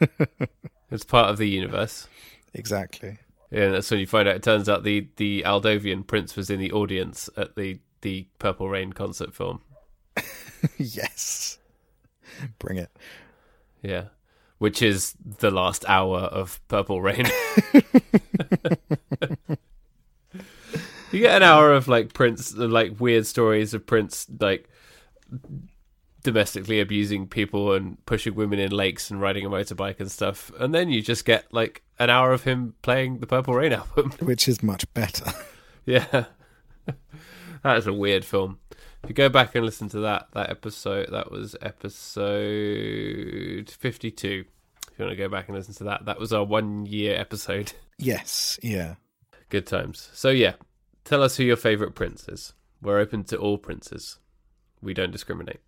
[0.90, 2.08] it's part of the universe.
[2.54, 3.18] exactly.
[3.50, 4.36] Yeah, and that's when you find out.
[4.36, 8.68] It turns out the the Aldovian prince was in the audience at the the Purple
[8.68, 9.60] Rain concert film.
[10.78, 11.58] yes.
[12.58, 12.90] Bring it.
[13.82, 14.04] Yeah.
[14.58, 17.26] Which is the last hour of Purple Rain.
[21.10, 24.68] you get an hour of like Prince, like weird stories of Prince, like
[26.22, 30.50] domestically abusing people and pushing women in lakes and riding a motorbike and stuff.
[30.58, 34.12] And then you just get like an hour of him playing the Purple Rain album.
[34.20, 35.32] Which is much better.
[35.84, 36.26] yeah.
[37.62, 38.58] that is a weird film.
[39.02, 42.30] If you go back and listen to that, that episode, that was episode
[43.68, 44.44] 52.
[44.92, 47.18] If you want to go back and listen to that, that was our one year
[47.18, 47.72] episode.
[47.98, 48.94] yes, yeah.
[49.48, 50.08] Good times.
[50.12, 50.54] So, yeah,
[51.04, 52.52] tell us who your favourite prince is.
[52.80, 54.18] We're open to all princes,
[54.80, 55.60] we don't discriminate.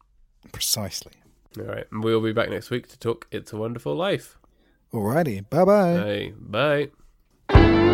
[0.53, 1.13] Precisely.
[1.59, 1.85] All right.
[1.93, 4.39] And we'll be back next week to talk It's a Wonderful Life.
[4.93, 5.49] Alrighty.
[5.51, 5.93] Bye bye.
[5.95, 7.91] Hey, bye.